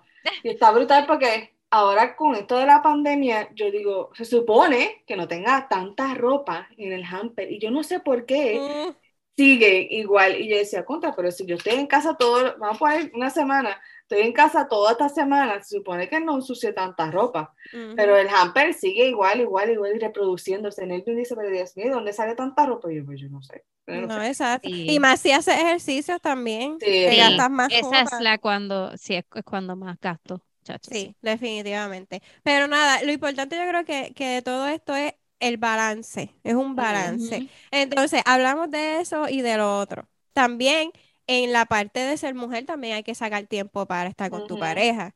Y 0.44 0.50
está 0.50 0.72
brutal 0.72 1.06
porque 1.08 1.56
ahora 1.70 2.16
con 2.16 2.36
esto 2.36 2.58
de 2.58 2.66
la 2.66 2.82
pandemia, 2.82 3.50
yo 3.56 3.72
digo, 3.72 4.12
se 4.14 4.26
supone 4.26 5.04
que 5.08 5.16
no 5.16 5.28
tenga 5.28 5.68
tanta 5.68 6.14
ropa 6.14 6.68
en 6.78 6.92
el 6.92 7.04
hamper 7.04 7.52
y 7.52 7.60
yo 7.60 7.72
no 7.72 7.84
sé 7.84 8.00
por 8.00 8.26
qué. 8.26 8.60
Mm. 8.60 8.96
Sigue 9.38 9.88
igual, 9.92 10.40
y 10.40 10.50
yo 10.50 10.58
decía, 10.58 10.84
contra, 10.84 11.16
pero 11.16 11.32
si 11.32 11.46
yo 11.46 11.56
estoy 11.56 11.76
en 11.76 11.88
casa 11.88 12.16
todo, 12.16 12.54
vamos 12.60 12.76
a 12.76 12.80
poner 12.80 13.12
una 13.16 13.30
semana, 13.30 13.82
estoy 14.12 14.28
en 14.28 14.34
casa 14.34 14.68
toda 14.68 14.92
esta 14.92 15.08
semana, 15.08 15.62
se 15.64 15.78
supone 15.78 16.10
que 16.10 16.20
no 16.20 16.36
ensucie 16.36 16.74
tanta 16.74 17.10
ropa, 17.10 17.54
pero 17.96 18.18
el 18.18 18.28
hamper 18.28 18.74
sigue 18.74 19.08
igual, 19.08 19.40
igual, 19.40 19.72
igual 19.72 19.96
y 19.96 20.00
reproduciéndose. 20.00 20.84
En 20.84 20.92
él 20.92 21.04
dice, 21.06 21.36
pero 21.36 21.50
Dios 21.50 21.76
mío, 21.78 21.94
¿dónde 21.94 22.12
sale 22.12 22.36
tanta 22.36 22.66
ropa? 22.66 22.92
Y 22.92 22.98
yo, 22.98 23.06
pues 23.06 23.22
yo 23.22 23.30
no 23.30 23.42
sé. 23.42 23.64
No, 23.88 24.22
exacto. 24.22 24.68
Y 24.70 25.00
más 25.00 25.22
si 25.22 25.32
haces 25.32 25.56
ejercicios 25.56 26.20
también, 26.22 26.78
sí. 26.80 27.06
gastas 27.16 27.50
más 27.50 27.72
Esa 27.72 28.02
es 28.02 28.12
la 28.20 28.38
cuando, 28.38 28.96
sí, 28.98 29.16
es, 29.16 29.26
cuando 29.46 29.76
más 29.76 29.98
gasto. 30.00 30.42
sí, 30.82 31.16
definitivamente. 31.22 32.22
Pero 32.44 32.68
nada, 32.68 33.02
lo 33.04 33.12
importante 33.14 33.56
yo 33.56 33.68
creo 33.68 33.86
que, 33.86 34.14
que 34.14 34.28
de 34.28 34.42
todo 34.42 34.68
esto 34.68 34.94
es 34.94 35.14
el 35.40 35.58
balance, 35.58 36.36
es 36.44 36.54
un 36.54 36.76
balance. 36.76 37.48
Entonces, 37.72 38.22
hablamos 38.26 38.70
de 38.70 39.00
eso 39.00 39.30
y 39.30 39.42
de 39.42 39.58
lo 39.58 39.80
otro. 39.80 40.08
También 40.34 40.92
en 41.32 41.54
la 41.54 41.66
parte 41.66 42.02
de 42.02 42.18
ser 42.18 42.36
mujer 42.36 42.66
también 42.66 42.96
hay 42.96 43.04
que 43.04 43.16
sacar 43.16 43.46
tiempo 43.46 43.86
para 43.86 44.10
estar 44.10 44.30
con 44.30 44.48
tu 44.48 44.60
pareja. 44.60 45.16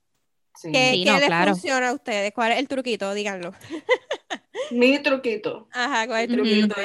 ¿Qué, 0.62 1.04
les 1.06 1.46
funciona 1.46 1.90
a 1.90 1.94
ustedes? 1.94 2.32
¿Cuál 2.34 2.54
es 2.54 2.60
el 2.60 2.70
truquito? 2.70 3.14
Díganlo. 3.14 3.54
Mi 4.72 5.00
truquito. 5.00 5.68
Aja, 5.74 6.08
¿cuál 6.08 6.24
es 6.24 6.30
el 6.30 6.36
truquito? 6.38 6.76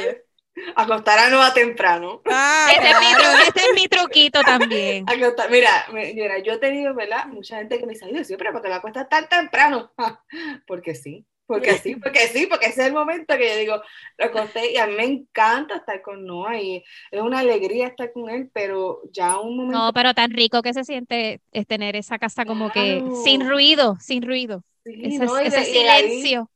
Acostar 0.75 1.21
a 1.21 1.31
nueva 1.31 1.55
temprano. 1.55 2.23
Ah, 2.27 2.67
este, 2.73 3.61
es 3.61 3.75
mi 3.75 3.87
truquito 3.87 4.43
también. 4.43 5.07
mira, 5.51 5.87
mira, 5.93 6.39
yo 6.41 6.55
he 6.55 6.59
tenido, 6.59 6.93
¿verdad? 6.93 7.27
Mucha 7.29 7.59
gente 7.59 7.79
que 7.79 7.87
me 7.87 7.93
dice, 7.93 8.07
Dios, 8.07 8.27
siempre 8.27 8.51
porque 8.53 8.69
me 8.69 8.75
acuestas 8.75 9.09
tan 9.09 9.29
temprano. 9.29 9.93
porque 10.67 10.97
sí. 10.97 11.25
Porque 11.51 11.79
sí, 11.79 11.97
porque 12.03 12.29
sí, 12.29 12.47
porque 12.47 12.67
ese 12.67 12.83
es 12.83 12.87
el 12.87 12.93
momento 12.93 13.37
que 13.37 13.49
yo 13.49 13.57
digo, 13.57 13.83
lo 14.19 14.31
conté 14.31 14.71
y 14.71 14.77
a 14.77 14.87
mí 14.87 14.95
me 14.95 15.05
encanta 15.05 15.79
estar 15.79 16.01
con 16.01 16.25
Noah 16.25 16.61
y 16.61 16.85
es 17.11 17.21
una 17.21 17.41
alegría 17.41 17.89
estar 17.89 18.13
con 18.13 18.31
él, 18.31 18.49
pero 18.53 19.03
ya 19.11 19.41
un 19.41 19.57
momento. 19.57 19.77
No, 19.77 19.93
pero 19.93 20.15
tan 20.15 20.31
rico 20.31 20.63
que 20.63 20.73
se 20.73 20.85
siente 20.85 21.41
es 21.51 21.67
tener 21.67 21.97
esa 21.97 22.21
casa 22.21 22.45
como 22.45 22.71
que 22.71 23.03
sin 23.25 23.49
ruido, 23.49 23.97
sin 23.99 24.23
ruido. 24.23 24.63
ese, 24.85 25.65
silencio. 25.65 26.49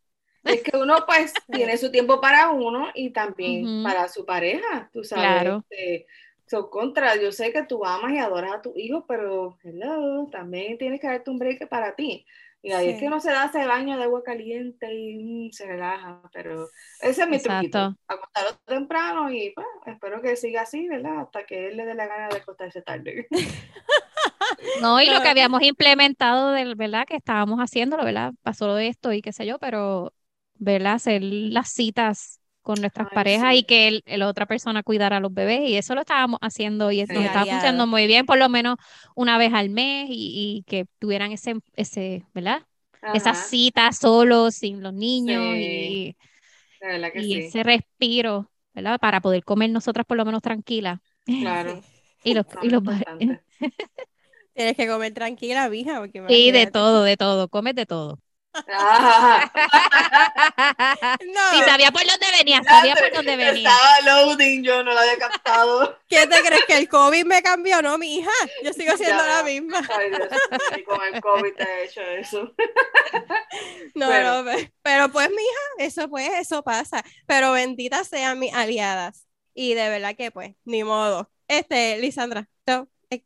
es 0.44 0.62
que 0.62 0.76
uno 0.76 1.04
pues 1.06 1.32
tiene 1.50 1.76
su 1.76 1.90
tiempo 1.90 2.20
para 2.20 2.50
uno 2.50 2.90
y 2.94 3.10
también 3.10 3.82
para 3.82 4.08
su 4.08 4.24
pareja, 4.24 4.90
tú 4.92 5.02
sabes. 5.02 5.24
Claro. 5.24 5.64
Este, 5.70 6.06
contra, 6.70 7.16
yo 7.16 7.32
sé 7.32 7.52
que 7.52 7.64
tú 7.64 7.84
amas 7.84 8.12
y 8.12 8.18
adoras 8.18 8.52
a 8.52 8.62
tu 8.62 8.74
hijo, 8.76 9.04
pero 9.08 9.58
hello, 9.64 10.28
también 10.30 10.78
tienes 10.78 11.00
que 11.00 11.08
darte 11.08 11.30
un 11.30 11.38
break 11.38 11.68
para 11.68 11.96
ti. 11.96 12.24
Y 12.64 12.72
ahí 12.72 12.88
es 12.88 12.98
que 12.98 13.08
uno 13.08 13.20
se 13.20 13.30
da 13.30 13.44
ese 13.44 13.66
baño 13.66 13.98
de 13.98 14.04
agua 14.04 14.22
caliente 14.24 14.90
y 14.90 15.48
mm, 15.48 15.52
se 15.52 15.66
relaja, 15.66 16.22
pero 16.32 16.66
ese 17.02 17.22
es 17.24 17.28
mi 17.28 17.38
truquito, 17.38 17.94
acostarlo 18.08 18.58
temprano 18.64 19.30
y 19.30 19.52
pues, 19.54 19.66
espero 19.84 20.22
que 20.22 20.34
siga 20.34 20.62
así, 20.62 20.88
¿verdad? 20.88 21.20
Hasta 21.20 21.44
que 21.44 21.68
él 21.68 21.76
le 21.76 21.84
dé 21.84 21.94
la 21.94 22.06
gana 22.06 22.28
de 22.28 22.38
acostarse 22.38 22.80
tarde. 22.80 23.28
No, 24.80 25.00
y 25.00 25.06
lo 25.06 25.20
que 25.20 25.28
habíamos 25.28 25.62
implementado 25.62 26.50
del, 26.50 26.74
¿verdad? 26.74 27.06
Que 27.06 27.16
estábamos 27.16 27.58
haciéndolo, 27.60 28.04
¿verdad? 28.04 28.32
Pasó 28.42 28.78
esto 28.78 29.12
y 29.12 29.22
qué 29.22 29.32
sé 29.32 29.46
yo, 29.46 29.58
pero, 29.58 30.12
¿verdad? 30.54 30.94
Hacer 30.94 31.22
las 31.22 31.70
citas 31.70 32.40
con 32.64 32.80
nuestras 32.82 33.08
Ay, 33.10 33.10
parejas 33.10 33.54
sí. 33.54 33.56
y 33.56 33.64
que 33.64 33.88
el- 33.88 34.04
la 34.06 34.28
otra 34.28 34.46
persona 34.46 34.82
cuidara 34.84 35.18
a 35.18 35.20
los 35.20 35.34
bebés 35.34 35.68
y 35.70 35.76
eso 35.76 35.94
lo 35.96 36.02
estábamos 36.02 36.40
haciendo 36.42 36.92
y 36.92 37.04
Sí. 37.08 37.14
nos 37.14 37.24
estaba 37.26 37.46
funcionando 37.46 37.86
muy 37.88 38.08
bien, 38.08 38.26
por 38.26 38.38
lo 38.38 38.48
menos 38.50 38.76
una 39.16 39.38
vez 39.38 39.54
al 39.54 39.70
mes 39.70 40.08
y, 40.10 40.58
y 40.58 40.64
que 40.68 40.86
tuvieran 41.00 41.32
ese, 41.32 41.56
ese, 41.76 42.26
¿verdad? 42.34 42.62
Esas 43.12 43.38
Ajá, 43.38 43.48
citas 43.48 43.98
solos, 43.98 44.56
sin 44.56 44.82
los 44.82 44.94
niños 44.94 45.56
Sí. 45.56 45.58
y, 45.58 46.16
que 47.12 47.22
y 47.22 47.36
sí. 47.36 47.38
ese 47.38 47.62
respiro, 47.62 48.50
¿verdad? 48.74 48.98
Para 49.00 49.20
poder 49.20 49.44
comer 49.44 49.70
nosotras 49.70 50.06
por 50.06 50.16
lo 50.16 50.24
menos 50.24 50.42
tranquilas. 50.42 51.00
Claro, 51.38 51.84
Y 52.24 52.34
los, 52.34 52.46
y 52.60 52.70
los. 52.70 52.82
Tienes 54.54 54.76
que 54.76 54.86
comer 54.88 55.12
tranquila, 55.14 55.68
mija, 55.68 55.98
porque 56.00 56.20
Sí, 56.26 56.50
de 56.52 56.66
todo, 56.66 57.02
de 57.02 57.16
todo, 57.16 57.48
comes 57.48 57.74
de 57.74 57.86
todo. 57.86 58.20
Ajá. 58.68 59.52
No, 61.24 61.40
Sí, 61.52 61.62
sabía 61.64 61.90
por 61.90 62.02
dónde 62.06 62.26
venía, 62.38 62.62
sabía 62.62 62.94
por 62.94 63.12
dónde 63.12 63.36
venía. 63.36 63.70
Estaba 63.70 64.00
loading, 64.24 64.62
yo 64.62 64.82
no 64.84 64.92
lo 64.92 64.98
había 64.98 65.18
captado. 65.18 65.98
¿qué 66.08 66.26
te 66.26 66.42
crees 66.42 66.64
que 66.66 66.76
el 66.76 66.88
COVID 66.88 67.24
me 67.24 67.42
cambió? 67.42 67.82
No, 67.82 67.98
mi 67.98 68.16
hija, 68.18 68.30
yo 68.62 68.72
sigo 68.72 68.96
siendo 68.96 69.22
Ya 69.24 69.36
la 69.38 69.42
misma. 69.42 69.82
Ay, 69.96 70.10
Dios 70.10 70.28
y 70.78 70.82
con 70.84 71.00
el 71.02 71.20
COVID 71.20 71.54
te 71.54 71.62
he 71.64 71.84
hecho 71.84 72.00
eso. 72.02 72.54
No, 73.94 74.06
Bueno. 74.06 74.42
no, 74.42 74.50
pe- 74.50 74.72
pero 74.82 75.08
pues, 75.10 75.28
mija, 75.30 75.60
eso 75.86 76.08
pues, 76.08 76.28
eso 76.34 76.62
pasa. 76.64 77.04
Pero 77.26 77.52
benditas 77.52 78.08
sean 78.08 78.38
mis 78.38 78.52
aliadas. 78.52 79.26
Y 79.54 79.74
de 79.74 79.88
verdad 79.88 80.16
que 80.16 80.30
pues, 80.32 80.54
ni 80.64 80.82
modo. 80.82 81.30
Este, 81.46 81.98
Lisandra, 81.98 82.48
es, 83.10 83.20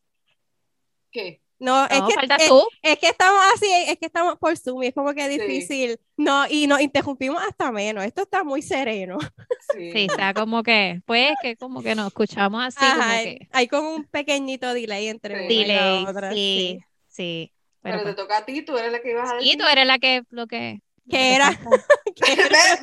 ¿Qué? 1.11 1.41
No, 1.59 1.85
es 1.87 1.99
No, 2.01 2.09
que 2.09 2.15
es, 2.39 2.49
tú. 2.49 2.65
es 2.83 2.99
que 2.99 3.09
estamos 3.09 3.41
así, 3.55 3.67
es 3.89 3.99
que 3.99 4.07
estamos 4.07 4.39
por 4.39 4.57
Zoom 4.57 4.83
y 4.83 4.87
es 4.89 4.95
como 4.95 5.13
que 5.15 5.29
Sí. 5.29 5.39
difícil. 5.39 5.99
No, 6.17 6.45
y 6.49 6.67
nos 6.67 6.81
interrumpimos 6.81 7.43
hasta 7.43 7.71
menos. 7.73 8.05
Esto 8.05 8.23
está 8.23 8.45
muy 8.45 8.63
sereno. 8.63 9.19
Sí. 9.75 9.93
Sí, 9.93 10.07
o 10.11 10.15
sea, 10.15 10.35
como 10.35 10.63
que, 10.63 11.01
pues, 11.07 11.33
que 11.43 11.57
como 11.57 11.83
que 11.83 11.95
nos 11.95 12.07
escuchamos 12.09 12.63
así, 12.65 12.79
como 12.79 13.03
Ajá, 13.03 13.23
que 13.23 13.49
hay 13.53 13.69
como 13.69 13.95
un 13.95 14.05
pequeñito 14.05 14.73
delay 14.73 15.09
entre 15.09 15.35
Sí. 15.37 15.45
una 15.45 15.53
y 15.53 15.65
la 15.67 15.75
delay, 15.85 16.05
otra. 16.07 16.33
sí, 16.33 16.81
sí. 17.07 17.53
Pero 17.83 17.99
Pero 17.99 17.99
te 17.99 18.15
pues, 18.15 18.17
toca 18.17 18.37
a 18.39 18.45
ti, 18.45 18.63
tú 18.63 18.77
eres 18.77 18.91
la 18.93 19.01
que 19.01 19.11
ibas 19.11 19.29
a 19.31 19.39
sí, 19.39 19.45
decir. 19.45 19.59
tú 19.59 19.65
eres 19.67 19.87
la 19.87 19.99
que, 19.99 20.23
lo 20.31 20.47
que... 20.47 20.81
¿Qué 21.11 21.17
que 21.17 21.19
te 21.19 21.35
era? 21.37 21.51
¿Ves? 21.51 21.59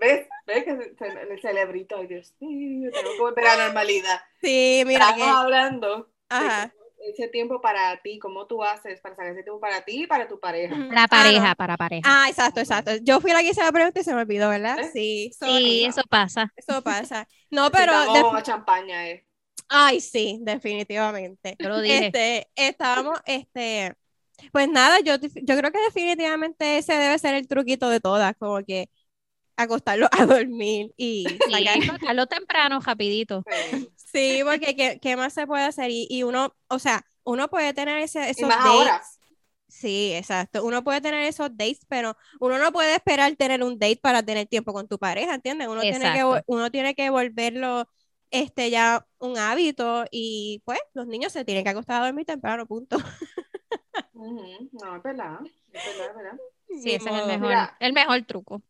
¿Ves? 0.00 0.26
¿Ves? 0.46 0.64
Que 0.64 0.94
se- 0.98 1.32
el 1.32 1.40
celebrito, 1.40 1.96
ay 1.98 2.06
Dios 2.06 2.34
mío, 2.40 2.90
tengo 2.92 3.10
que 3.12 3.20
volver 3.20 3.46
a 3.46 3.56
la 3.56 3.64
normalidad. 3.64 4.20
Sí, 4.42 4.82
mira 4.86 5.10
Estamos 5.10 5.24
que. 5.26 5.30
hablando 5.30 6.10
Ajá. 6.28 6.72
Ese 7.10 7.28
tiempo 7.28 7.60
para 7.60 8.00
ti, 8.02 8.18
cómo 8.18 8.46
tú 8.46 8.62
haces 8.64 9.00
para 9.00 9.14
sacar 9.14 9.32
ese 9.32 9.42
tiempo 9.42 9.60
para 9.60 9.84
ti 9.84 10.02
y 10.04 10.06
para 10.06 10.28
tu 10.28 10.40
pareja. 10.40 10.74
Para 10.88 11.04
Ah, 11.04 11.08
pareja, 11.08 11.48
no. 11.50 11.56
para 11.56 11.76
pareja. 11.76 12.02
Ah, 12.06 12.28
exacto, 12.28 12.60
exacto. 12.60 12.92
Yo 13.02 13.20
fui 13.20 13.32
la 13.32 13.40
que 13.40 13.50
hice 13.50 13.62
la 13.62 13.72
pregunta 13.72 14.00
y 14.00 14.04
se 14.04 14.14
me 14.14 14.22
olvidó, 14.22 14.48
¿verdad? 14.48 14.78
¿Eh? 14.80 14.90
Sí, 14.92 15.30
sí, 15.32 15.36
sorry. 15.38 15.84
eso 15.84 16.02
pasa. 16.08 16.52
Eso 16.56 16.82
pasa. 16.82 17.26
No, 17.50 17.70
pero. 17.70 17.92
Una 18.30 18.42
champaña, 18.42 19.08
eh. 19.08 19.26
Ay, 19.68 20.00
sí, 20.00 20.38
definitivamente. 20.42 21.56
Yo 21.58 21.68
lo 21.68 21.80
dije. 21.80 22.06
Este, 22.06 22.48
estábamos, 22.56 23.18
este. 23.26 23.94
Pues 24.52 24.68
nada, 24.68 24.98
yo, 25.00 25.14
yo 25.16 25.56
creo 25.56 25.70
que 25.72 25.78
definitivamente 25.86 26.78
ese 26.78 26.94
debe 26.94 27.18
ser 27.18 27.34
el 27.36 27.46
truquito 27.46 27.88
de 27.88 28.00
todas, 28.00 28.34
como 28.36 28.62
que 28.64 28.90
acostarlo 29.56 30.08
a 30.12 30.26
dormir 30.26 30.92
y 30.96 31.26
Sí, 31.46 31.52
sacar. 31.52 31.82
sacarlo 31.84 32.26
temprano, 32.26 32.80
rapidito. 32.80 33.44
Sí. 33.70 33.93
Sí, 34.14 34.40
porque 34.44 34.76
¿qué, 34.76 34.98
qué 35.00 35.16
más 35.16 35.32
se 35.32 35.46
puede 35.46 35.64
hacer? 35.64 35.90
Y, 35.90 36.06
y 36.08 36.22
uno, 36.22 36.54
o 36.68 36.78
sea, 36.78 37.04
uno 37.24 37.48
puede 37.48 37.74
tener 37.74 37.98
ese, 37.98 38.20
Y 38.20 38.30
esos 38.30 38.48
más 38.48 38.58
dates. 38.58 38.70
ahora. 38.70 39.02
Sí, 39.68 40.12
exacto. 40.14 40.64
Uno 40.64 40.84
puede 40.84 41.00
tener 41.00 41.22
esos 41.24 41.48
dates, 41.56 41.84
pero 41.88 42.16
uno 42.38 42.58
no 42.58 42.72
puede 42.72 42.94
esperar 42.94 43.34
tener 43.34 43.62
un 43.64 43.78
date 43.78 43.98
para 44.00 44.22
tener 44.22 44.46
tiempo 44.46 44.72
con 44.72 44.86
tu 44.86 44.98
pareja, 44.98 45.34
¿entiendes? 45.34 45.66
Uno 45.68 45.80
tiene 45.80 46.12
que, 46.12 46.42
uno 46.46 46.70
tiene 46.70 46.94
que 46.94 47.10
volverlo 47.10 47.88
este 48.30 48.70
ya 48.70 49.06
un 49.18 49.38
hábito 49.38 50.04
y 50.10 50.62
pues 50.64 50.78
los 50.92 51.06
niños 51.06 51.32
se 51.32 51.44
tienen 51.44 51.64
que 51.64 51.70
acostar 51.70 52.02
a 52.02 52.06
dormir 52.06 52.24
temprano, 52.26 52.66
punto. 52.66 52.96
Ujú, 54.12 54.70
No, 54.72 54.96
es 54.96 55.02
verdad. 55.02 55.38
Es 55.72 55.84
verdad, 55.84 56.06
es 56.10 56.16
verdad. 56.16 56.38
Sí, 56.68 56.94
ese 56.94 57.10
es 57.10 57.16
el 57.16 57.26
mejor, 57.26 57.48
Mira. 57.48 57.76
el 57.80 57.92
mejor 57.92 58.22
truco. 58.22 58.62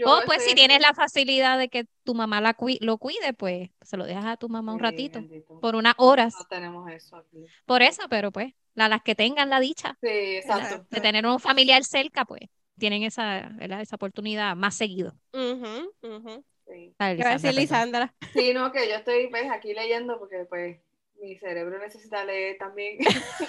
Yo 0.00 0.06
O 0.06 0.22
pues 0.24 0.42
si 0.44 0.54
tienes 0.54 0.80
la 0.80 0.94
facilidad 0.94 1.58
de 1.58 1.68
que 1.68 1.84
tu 2.04 2.14
mamá 2.14 2.40
la 2.40 2.54
cui- 2.56 2.78
lo 2.80 2.96
cuide, 2.98 3.32
pues 3.34 3.68
se 3.82 3.96
lo 3.96 4.04
dejas 4.06 4.24
a 4.24 4.36
tu 4.36 4.48
mamá 4.48 4.72
un 4.72 4.78
Sí, 4.78 4.84
ratito, 4.84 5.18
bendito. 5.20 5.60
por 5.60 5.74
unas 5.76 5.94
horas. 5.98 6.34
No 6.38 6.46
tenemos 6.46 6.90
eso 6.90 7.16
aquí. 7.16 7.44
Por 7.66 7.82
eso, 7.82 8.02
pero 8.08 8.32
pues, 8.32 8.54
la- 8.74 8.88
las 8.88 9.02
que 9.02 9.14
tengan 9.14 9.50
la 9.50 9.60
dicha 9.60 9.98
Sí, 10.00 10.08
exacto. 10.08 10.86
de 10.90 11.00
tener 11.00 11.26
un 11.26 11.38
familiar 11.38 11.84
cerca, 11.84 12.24
pues 12.24 12.40
tienen 12.78 13.02
esa, 13.02 13.50
¿verdad? 13.52 13.82
esa 13.82 13.96
oportunidad 13.96 14.56
más 14.56 14.74
seguido. 14.74 15.12
Ujú, 15.34 15.92
ujú. 16.02 16.44
Sí. 16.66 16.94
Dale, 16.98 17.16
¿Qué 17.16 17.22
va 17.24 17.30
a 17.30 17.32
decir 17.34 17.54
Lisandra? 17.54 18.14
Sí, 18.32 18.54
no, 18.54 18.72
que 18.72 18.88
yo 18.88 18.94
estoy 18.94 19.26
pues, 19.28 19.50
aquí 19.50 19.74
leyendo 19.74 20.18
porque 20.18 20.46
pues 20.48 20.78
mi 21.20 21.36
cerebro 21.36 21.78
necesita 21.78 22.24
leer 22.24 22.56
también. 22.58 22.96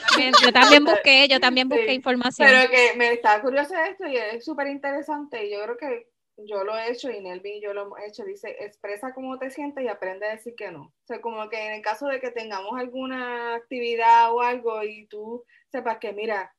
También- 0.10 0.34
Yo 0.44 0.52
también 0.52 0.84
busqué, 0.84 1.28
yo 1.30 1.40
también 1.40 1.70
busqué 1.70 1.88
Sí, 1.90 1.94
información. 1.94 2.50
Pero 2.50 2.70
que 2.70 2.94
me 2.98 3.14
está 3.14 3.42
curioso 3.42 3.74
esto 3.76 4.06
y 4.08 4.18
es 4.18 4.44
súper 4.44 4.68
interesante 4.68 5.46
y 5.46 5.52
yo 5.54 5.64
creo 5.64 5.78
que 5.78 6.11
yo 6.38 6.64
lo 6.64 6.78
he 6.78 6.92
hecho 6.92 7.10
y 7.12 7.20
Nelvin 7.22 7.56
y 7.58 7.62
yo 7.62 7.74
lo 7.74 7.84
hemos 7.84 8.00
hecho. 8.02 8.24
Dice, 8.26 8.56
expresa 8.60 9.14
cómo 9.14 9.38
te 9.40 9.50
sientes 9.52 9.84
y 9.84 9.88
aprende 9.88 10.26
a 10.28 10.32
decir 10.32 10.56
que 10.56 10.72
no. 10.72 10.84
O 10.86 10.94
sea, 11.06 11.22
como 11.22 11.50
que 11.50 11.66
en 11.66 11.74
el 11.74 11.82
caso 11.82 12.08
de 12.08 12.20
que 12.20 12.32
tengamos 12.32 12.80
alguna 12.80 13.56
actividad 13.56 14.34
o 14.34 14.42
algo 14.42 14.84
y 14.84 15.08
tú 15.08 15.46
sepas 15.72 16.00
que, 16.00 16.14
mira, 16.14 16.54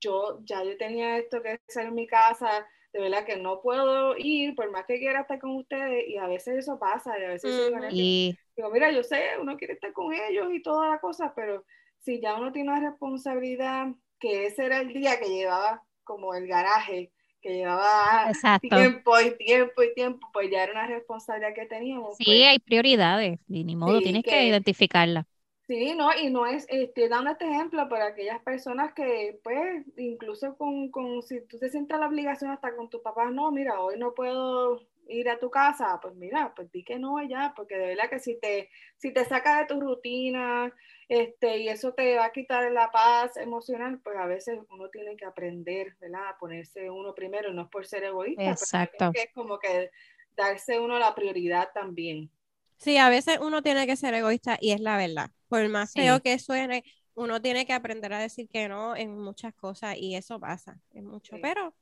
yo 0.00 0.40
ya 0.44 0.62
yo 0.64 0.76
tenía 0.76 1.18
esto 1.18 1.42
que 1.42 1.58
hacer 1.68 1.86
en 1.86 1.94
mi 1.94 2.06
casa, 2.06 2.66
de 2.92 3.00
verdad 3.00 3.24
que 3.24 3.36
no 3.36 3.60
puedo 3.62 4.16
ir 4.18 4.54
por 4.54 4.70
más 4.70 4.84
que 4.86 4.98
quiera 4.98 5.22
estar 5.22 5.38
con 5.40 5.56
ustedes 5.56 6.08
y 6.08 6.16
a 6.18 6.26
veces 6.26 6.58
eso 6.58 6.78
pasa 6.78 7.18
y 7.18 7.24
a 7.24 7.28
veces 7.28 7.56
yo 7.56 7.64
digo, 7.64 7.78
Ujú. 7.78 7.80
"Nelvin, 7.80 8.12
Y 8.28 8.38
Digo, 8.56 8.70
mira, 8.70 8.90
yo 8.92 9.02
sé, 9.02 9.30
uno 9.40 9.56
quiere 9.56 9.74
estar 9.74 9.92
con 9.92 10.12
ellos 10.14 10.46
y 10.52 10.62
toda 10.62 10.88
la 10.88 11.00
cosa, 11.00 11.32
pero 11.34 11.64
si 12.00 12.20
ya 12.20 12.36
uno 12.36 12.52
tiene 12.52 12.70
una 12.70 12.80
responsabilidad, 12.90 13.88
que 14.20 14.46
ese 14.46 14.66
era 14.66 14.80
el 14.80 14.92
día 14.92 15.18
que 15.18 15.28
llevaba 15.28 15.82
como 16.04 16.34
el 16.34 16.46
garaje, 16.46 17.12
que 17.44 17.54
llevaba 17.54 18.32
exacto. 18.32 18.60
tiempo 18.60 19.20
y 19.20 19.36
tiempo 19.38 19.84
y 19.84 19.94
tiempo, 19.94 20.28
pues 20.34 20.50
ya 20.50 20.64
era 20.64 20.72
una 20.72 20.88
responsabilidad 20.88 21.54
que 21.54 21.66
teníamos. 21.66 22.18
Sí, 22.18 22.24
pues. 22.24 22.44
hay 22.44 22.58
prioridades, 22.60 23.40
y 23.48 23.64
ni 23.64 23.76
modo, 23.76 24.00
Sí, 24.00 24.02
tienes 24.02 24.24
que 24.24 24.46
que- 24.46 24.46
identificarlas. 24.46 25.26
Sí, 25.66 25.94
no, 25.96 26.10
y 26.14 26.28
no 26.30 26.46
es, 26.46 26.66
estoy 26.68 27.08
dando 27.08 27.30
este 27.30 27.46
ejemplo 27.46 27.88
para 27.88 28.08
aquellas 28.08 28.40
personas 28.42 28.92
que, 28.92 29.40
pues, 29.42 29.86
incluso 29.96 30.56
con, 30.58 30.90
con, 30.90 31.22
si 31.22 31.40
tú 31.46 31.58
te 31.58 31.70
sientes 31.70 31.98
la 31.98 32.06
obligación 32.08 32.50
hasta 32.50 32.76
con 32.76 32.90
tus 32.90 33.00
papás, 33.00 33.32
no, 33.32 33.50
mira, 33.50 33.80
hoy 33.80 33.98
no 33.98 34.12
puedo 34.14 34.82
ir 35.08 35.30
a 35.30 35.38
tu 35.38 35.50
casa, 35.50 35.98
pues 36.02 36.14
mira, 36.16 36.52
pues 36.54 36.70
di 36.70 36.84
que 36.84 36.98
no 36.98 37.22
ya, 37.26 37.54
porque 37.56 37.76
de 37.78 37.86
verdad 37.88 38.10
que 38.10 38.18
si 38.18 38.38
te, 38.38 38.68
si 38.98 39.12
te 39.14 39.24
saca 39.24 39.60
de 39.60 39.66
tu 39.66 39.80
rutina, 39.80 40.70
este, 41.08 41.58
y 41.58 41.68
eso 41.68 41.92
te 41.94 42.16
va 42.16 42.26
a 42.26 42.32
quitar 42.32 42.70
la 42.72 42.90
paz 42.90 43.36
emocional, 43.36 44.00
pues 44.02 44.16
a 44.16 44.26
veces 44.26 44.58
uno 44.70 44.88
tiene 44.90 45.16
que 45.16 45.24
aprender, 45.24 45.96
¿verdad? 46.00 46.28
A 46.28 46.38
ponerse 46.38 46.90
uno 46.90 47.14
primero, 47.14 47.52
no 47.52 47.62
es 47.62 47.68
por 47.68 47.86
ser 47.86 48.04
egoísta, 48.04 48.42
pero 48.44 48.52
Exacto. 48.52 48.96
creo 48.98 49.12
que 49.12 49.22
es 49.22 49.34
como 49.34 49.58
que 49.58 49.90
darse 50.36 50.78
uno 50.78 50.98
la 50.98 51.14
prioridad 51.14 51.68
también. 51.74 52.30
Sí, 52.78 52.98
a 52.98 53.08
veces 53.08 53.38
uno 53.40 53.62
tiene 53.62 53.86
que 53.86 53.96
ser 53.96 54.14
egoísta 54.14 54.58
y 54.60 54.72
es 54.72 54.80
la 54.80 54.96
verdad. 54.96 55.30
Por 55.48 55.68
más 55.68 55.92
Sí. 55.92 56.00
feo 56.00 56.20
que 56.20 56.38
suene, 56.38 56.84
uno 57.14 57.40
tiene 57.40 57.64
que 57.66 57.72
aprender 57.72 58.12
a 58.12 58.18
decir 58.18 58.48
que 58.48 58.68
no 58.68 58.96
en 58.96 59.16
muchas 59.18 59.54
cosas 59.54 59.96
y 59.96 60.16
eso 60.16 60.38
pasa, 60.40 60.78
en 60.92 61.06
mucho, 61.06 61.36
Sí. 61.36 61.42
pero 61.42 61.74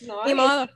¿no? 0.00 0.24
ni 0.26 0.34
modo. 0.34 0.68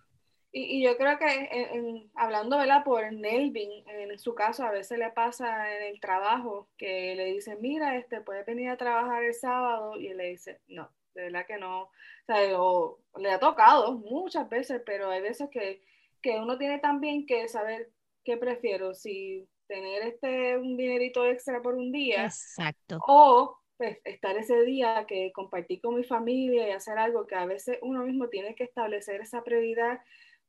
Y, 0.52 0.78
y 0.78 0.84
yo 0.84 0.96
creo 0.96 1.18
que 1.18 1.26
en- 1.26 1.86
en- 1.86 2.10
hablando 2.14 2.56
¿verdad? 2.58 2.82
por 2.84 3.12
Nelvin, 3.12 3.70
en 3.88 4.18
su 4.18 4.34
caso 4.34 4.64
a 4.64 4.70
veces 4.70 4.98
le 4.98 5.10
pasa 5.10 5.74
en 5.76 5.82
el 5.94 6.00
trabajo 6.00 6.68
que 6.78 7.14
le 7.14 7.26
dicen, 7.26 7.58
mira, 7.60 7.96
este, 7.96 8.20
puedes 8.22 8.46
venir 8.46 8.70
a 8.70 8.76
trabajar 8.76 9.22
el 9.24 9.34
sábado 9.34 9.96
y 10.00 10.08
él 10.08 10.16
le 10.18 10.30
dice, 10.30 10.60
no, 10.68 10.90
de 11.14 11.22
verdad 11.24 11.46
que 11.46 11.58
no. 11.58 11.82
O 11.82 11.90
sea, 12.26 12.60
o 12.60 12.98
le 13.18 13.30
ha 13.30 13.38
tocado 13.38 13.92
muchas 13.98 14.48
veces, 14.48 14.82
pero 14.86 15.10
hay 15.10 15.20
veces 15.22 15.48
que, 15.50 15.82
que 16.22 16.38
uno 16.38 16.56
tiene 16.58 16.78
también 16.78 17.26
que 17.26 17.48
saber 17.48 17.90
qué 18.24 18.36
prefiero, 18.36 18.94
si 18.94 19.48
tener 19.68 20.02
este 20.02 20.56
un 20.56 20.76
dinerito 20.76 21.24
extra 21.26 21.60
por 21.60 21.74
un 21.74 21.90
día 21.92 22.24
Exacto. 22.24 22.98
o 23.06 23.58
pues, 23.76 23.98
estar 24.04 24.36
ese 24.36 24.62
día 24.62 25.04
que 25.06 25.32
compartir 25.32 25.80
con 25.80 25.96
mi 25.96 26.04
familia 26.04 26.68
y 26.68 26.70
hacer 26.72 26.98
algo 26.98 27.26
que 27.26 27.34
a 27.34 27.46
veces 27.46 27.78
uno 27.82 28.04
mismo 28.04 28.28
tiene 28.28 28.54
que 28.54 28.64
establecer 28.64 29.20
esa 29.20 29.42
prioridad, 29.44 30.00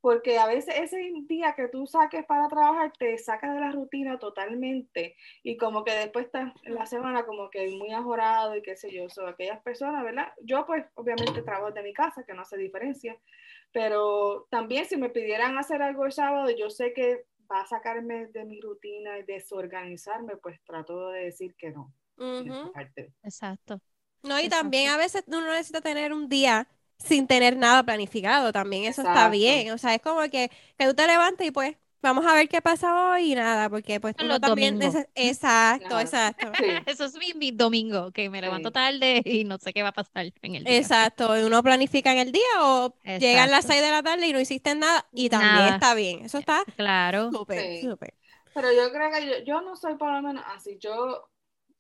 porque 0.02 0.38
a 0.38 0.48
veces 0.48 0.76
ese 0.78 0.98
día 1.28 1.54
que 1.56 1.68
tú 1.68 1.88
saques 1.88 2.26
para 2.26 2.48
trabajar 2.48 2.94
te 2.98 3.18
saca 3.18 3.54
de 3.54 3.60
la 3.60 3.72
rutina 3.72 4.20
totalmente 4.20 5.16
y 5.44 5.58
como 5.58 5.84
que 5.84 5.92
después 5.92 6.26
estás 6.26 6.54
en 6.64 6.76
la 6.76 6.86
semana 6.86 7.26
como 7.26 7.50
que 7.50 7.70
muy 7.72 7.92
ajorado 7.92 8.56
y 8.56 8.62
qué 8.62 8.76
sé 8.76 8.92
yo, 8.94 9.10
son 9.10 9.28
aquellas 9.28 9.62
personas, 9.62 10.04
¿verdad? 10.04 10.32
Yo 10.44 10.66
pues 10.66 10.86
obviamente 10.96 11.42
trabajo 11.42 11.72
de 11.72 11.84
mi 11.84 11.94
casa, 11.94 12.24
que 12.24 12.34
no 12.34 12.44
hace 12.44 12.58
diferencia, 12.58 13.18
pero 13.72 14.48
también 14.50 14.86
si 14.86 14.98
me 14.98 15.10
pidieran 15.10 15.58
hacer 15.58 15.82
algo 15.82 16.06
el 16.06 16.12
sábado, 16.12 16.50
yo 16.52 16.70
sé 16.70 16.94
que 16.94 17.26
va 17.52 17.62
a 17.62 17.68
sacarme 17.68 18.28
de 18.28 18.46
mi 18.46 18.60
rutina 18.62 19.18
y 19.18 19.24
desorganizarme, 19.24 20.38
pues 20.38 20.60
trato 20.66 21.10
de 21.10 21.26
decir 21.26 21.56
que 21.56 21.72
no. 21.72 21.94
parte. 22.74 23.14
Exacto. 23.24 23.80
No, 24.24 24.40
y 24.40 24.46
Exacto. 24.46 24.64
también 24.64 24.90
a 24.90 24.98
veces 24.98 25.24
uno 25.28 25.46
necesita 25.46 25.82
tener 25.82 26.12
un 26.12 26.28
día 26.28 26.68
sin 26.98 27.28
tener 27.28 27.58
nada 27.58 27.84
planificado, 27.84 28.52
también 28.52 28.86
eso 28.86 29.02
está 29.02 29.30
Exacto. 29.30 29.32
bien, 29.32 29.72
o 29.72 29.78
sea, 29.78 29.96
es 29.96 30.02
como 30.02 30.22
que, 30.30 30.50
que 30.78 30.86
tú 30.88 30.94
te 30.96 31.08
levantes 31.08 31.48
y 31.48 31.52
pues 31.52 31.76
vamos 32.02 32.26
a 32.26 32.34
ver 32.34 32.48
qué 32.50 32.62
pasa 32.62 33.12
hoy 33.12 33.32
y 33.34 33.36
nada, 33.36 33.70
porque 33.70 34.00
pues 34.00 34.16
uno 34.20 34.40
los 34.40 34.40
también, 34.40 34.80
exacto, 35.16 36.00
exacto, 36.00 36.56
Sí, 36.56 36.66
Eso 36.86 37.06
es 37.06 37.16
mi, 37.16 37.34
mi 37.34 37.52
domingo, 37.52 38.12
que 38.12 38.30
me 38.30 38.42
levanto 38.42 38.70
Sí. 38.70 38.74
tarde 38.74 39.22
y 39.26 39.44
no 39.44 39.58
sé 39.58 39.74
qué 39.74 39.84
va 39.84 39.90
a 39.90 39.94
pasar 39.94 40.32
en 40.42 40.56
el 40.56 40.68
día. 40.68 40.78
exacto, 40.78 41.38
y 41.40 41.44
uno 41.44 41.64
planifica 41.64 42.12
en 42.12 42.20
el 42.20 42.32
día 42.32 42.44
o 42.60 42.96
llegan 43.16 43.52
las 43.52 43.66
Exacto. 43.66 43.68
6 43.68 43.82
de 43.82 43.92
la 43.92 44.04
tarde 44.04 44.28
y 44.28 44.34
no 44.34 44.40
hiciste 44.40 44.76
nada 44.76 45.08
y 45.14 45.30
también 45.30 45.54
Nada. 45.54 45.76
está 45.76 45.94
bien, 45.96 46.26
eso 46.26 46.38
está 46.40 46.64
Claro. 46.76 47.32
súper, 47.32 47.60
Sí. 47.60 47.82
súper. 47.82 48.16
pero 48.54 48.72
yo 48.74 48.92
creo 48.92 49.12
que 49.12 49.28
yo, 49.28 49.46
yo 49.46 49.62
no 49.62 49.76
soy 49.78 49.98
por 49.98 50.12
lo 50.14 50.22
menos 50.24 50.44
así. 50.48 50.78
Yo, 50.80 50.94
o 50.96 51.30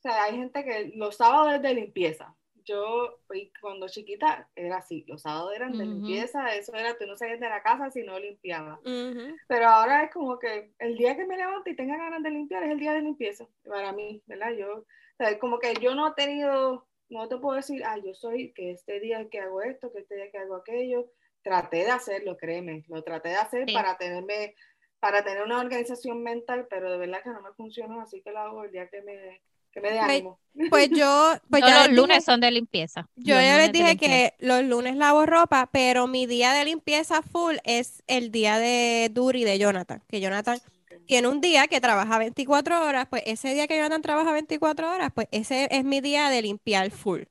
sea, 0.01 0.25
hay 0.25 0.37
gente 0.37 0.63
que 0.65 0.93
los 0.97 1.17
sábados 1.17 1.55
es 1.55 1.63
de 1.63 1.75
limpieza. 1.75 2.36
Yo, 2.67 3.19
pues, 3.27 3.49
cuando 3.61 3.87
chiquita, 3.87 4.49
era 4.53 4.77
así. 4.77 5.05
Los 5.07 5.21
sábados 5.21 5.53
eran 5.55 5.71
de 5.71 5.85
limpieza. 5.85 6.53
Eso 6.53 6.75
era, 6.75 6.97
tú 6.97 7.05
no 7.07 7.15
salías 7.15 7.39
de 7.39 7.47
la 7.47 7.63
casa 7.63 7.89
si 7.89 8.03
no 8.03 8.19
limpiabas. 8.19 8.79
Ujú. 8.79 9.35
Pero 9.47 9.67
ahora 9.67 10.03
es 10.03 10.11
como 10.11 10.37
que 10.37 10.73
el 10.79 10.97
día 10.97 11.15
que 11.15 11.25
me 11.25 11.37
levanto 11.37 11.69
y 11.69 11.75
tenga 11.77 11.95
ganas 11.95 12.21
de 12.21 12.29
limpiar 12.29 12.63
es 12.63 12.71
el 12.71 12.79
día 12.79 12.91
de 12.93 13.01
limpieza 13.01 13.47
para 13.65 13.93
mí, 13.93 14.21
¿verdad? 14.25 14.51
Yo, 14.51 14.79
o 14.79 14.85
sea, 15.17 15.39
como 15.39 15.59
que 15.59 15.75
yo 15.75 15.95
no 15.95 16.09
he 16.09 16.13
tenido, 16.15 16.85
no 17.09 17.27
te 17.29 17.37
puedo 17.37 17.55
decir, 17.55 17.83
ah, 17.85 17.97
yo 18.03 18.13
soy 18.13 18.51
que 18.51 18.71
este 18.71 18.99
día 18.99 19.29
que 19.29 19.39
hago 19.39 19.61
esto, 19.61 19.93
que 19.93 19.99
este 19.99 20.15
día 20.15 20.29
que 20.29 20.37
hago 20.39 20.55
aquello. 20.57 21.09
Traté 21.43 21.77
de 21.77 21.91
hacerlo, 21.91 22.35
créeme, 22.35 22.83
lo 22.89 23.01
traté 23.03 23.29
de 23.29 23.35
hacer 23.37 23.63
Sí. 23.65 23.73
para 23.73 23.97
tenerme, 23.97 24.55
para 24.99 25.23
tener 25.23 25.43
una 25.43 25.61
organización 25.61 26.21
mental, 26.21 26.67
pero 26.69 26.91
de 26.91 26.97
verdad 26.97 27.23
que 27.23 27.29
no 27.29 27.41
me 27.41 27.53
funcionó, 27.53 28.01
así 28.01 28.21
que 28.21 28.31
lo 28.31 28.39
hago 28.39 28.63
el 28.65 28.71
día 28.71 28.89
que 28.89 29.01
me, 29.03 29.41
que 29.81 29.81
me 29.81 29.89
dé 29.93 30.01
Me- 30.01 30.13
ánimo. 30.13 30.39
Pues 30.71 30.89
yo, 30.89 31.33
pues 31.51 31.61
ya 31.61 31.67
los 31.69 31.77
les 31.87 31.89
dije- 31.91 32.01
lunes 32.01 32.23
son 32.25 32.41
de 32.41 32.49
limpieza. 32.51 33.07
Yo 33.15 33.35
Los 33.35 33.43
ya 33.43 33.51
lunes 33.53 33.63
les 33.65 33.71
dije 33.73 33.97
que 33.97 34.33
los 34.39 34.63
lunes 34.63 34.95
lavo 34.95 35.25
ropa, 35.25 35.69
pero 35.71 36.07
mi 36.07 36.25
día 36.25 36.51
de 36.53 36.65
limpieza 36.65 37.21
full 37.21 37.57
es 37.63 38.01
el 38.07 38.31
día 38.31 38.57
de 38.57 39.09
Duri 39.13 39.43
de 39.43 39.59
Jonathan, 39.59 40.01
que 40.07 40.19
Jonathan 40.19 40.59
tiene 41.05 41.27
un 41.27 41.41
día 41.41 41.67
que 41.67 41.79
trabaja 41.79 42.17
24 42.17 42.83
horas, 42.85 43.07
pues 43.09 43.21
ese 43.27 43.53
día 43.53 43.67
que 43.67 43.77
Jonathan 43.77 44.01
trabaja 44.01 44.31
24 44.33 44.91
horas, 44.91 45.11
pues 45.13 45.27
ese 45.31 45.67
es 45.71 45.83
mi 45.85 46.01
día 46.01 46.29
de 46.29 46.41
limpiar 46.41 46.89
full. 46.91 47.21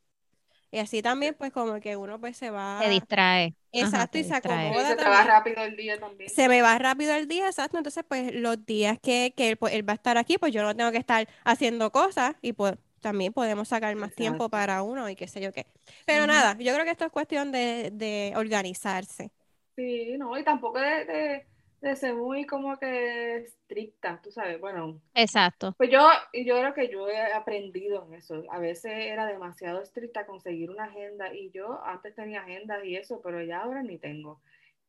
Y 0.71 0.79
así 0.79 1.03
también, 1.03 1.35
pues 1.35 1.53
como 1.53 1.81
que 1.81 1.97
uno 1.97 2.21
pues 2.21 2.37
se 2.37 2.51
va, 2.51 2.79
Te 2.79 2.89
distrae. 2.89 3.55
Ajá, 3.79 4.09
exacto, 4.09 4.19
y 4.19 4.25
se 4.25 4.35
acomoda 4.35 4.85
se 4.85 4.97
te 4.97 5.09
va 5.09 5.25
también. 5.25 5.27
rápido 5.27 5.63
el 5.65 5.77
día 5.77 5.99
también. 6.01 6.31
Se 6.31 6.49
me 6.49 6.61
va 6.63 6.79
rápido 6.79 7.15
el 7.15 7.29
día, 7.29 7.47
exacto. 7.47 7.79
Entonces, 7.79 8.05
pues 8.09 8.35
los 8.35 8.65
días 8.67 8.99
que, 9.01 9.33
que 9.37 9.51
él, 9.51 9.57
pues, 9.57 9.75
él 9.75 9.89
va 9.89 9.93
a 9.93 9.97
estar 9.97 10.19
aquí, 10.19 10.39
pues 10.39 10.53
yo 10.53 10.63
no 10.63 10.75
tengo 10.77 10.91
que 10.93 10.99
estar 10.99 11.29
haciendo 11.45 11.93
cosas 11.93 12.35
y 12.43 12.53
pues 12.53 12.75
también 13.01 13.33
podemos 13.33 13.69
sacar 13.69 13.95
más 13.97 14.15
tiempo 14.15 14.49
para 14.51 14.83
uno 14.83 15.09
y 15.09 15.17
qué 15.17 15.29
sé 15.29 15.41
yo 15.41 15.53
qué. 15.53 15.67
Pero 16.05 16.27
nada, 16.27 16.57
yo 16.59 16.73
creo 16.75 16.85
que 16.85 16.91
esto 16.91 17.05
es 17.05 17.13
cuestión 17.13 17.53
de, 17.53 17.91
de 17.93 18.33
organizarse. 18.37 19.31
Sí, 19.77 20.17
no, 20.19 20.37
y 20.39 20.45
tampoco 20.45 20.79
de, 20.79 21.05
de, 21.05 21.47
de 21.89 21.97
ser 21.97 22.15
muy 22.15 22.47
como 22.47 22.79
que 22.79 23.37
estricta, 23.37 24.21
tú 24.23 24.31
sabes, 24.31 24.61
bueno, 24.61 25.01
Exacto. 25.15 25.75
Pues 25.79 25.91
yo, 25.91 26.07
y 26.33 26.45
yo 26.45 26.59
creo 26.59 26.75
que 26.75 26.89
yo 26.89 27.09
he 27.09 27.33
aprendido 27.33 28.07
en 28.07 28.15
eso. 28.15 28.43
A 28.51 28.59
veces 28.59 28.93
era 28.93 29.27
demasiado 29.27 29.83
estricta 29.83 30.27
conseguir 30.27 30.71
una 30.71 30.85
agenda 30.85 31.33
y 31.35 31.51
yo 31.51 31.83
antes 31.85 32.15
tenía 32.15 32.41
agendas 32.41 32.85
y 32.85 32.97
eso, 32.97 33.21
pero 33.23 33.43
ya 33.43 33.61
ahora 33.61 33.83
ni 33.83 33.99
tengo. 33.99 34.41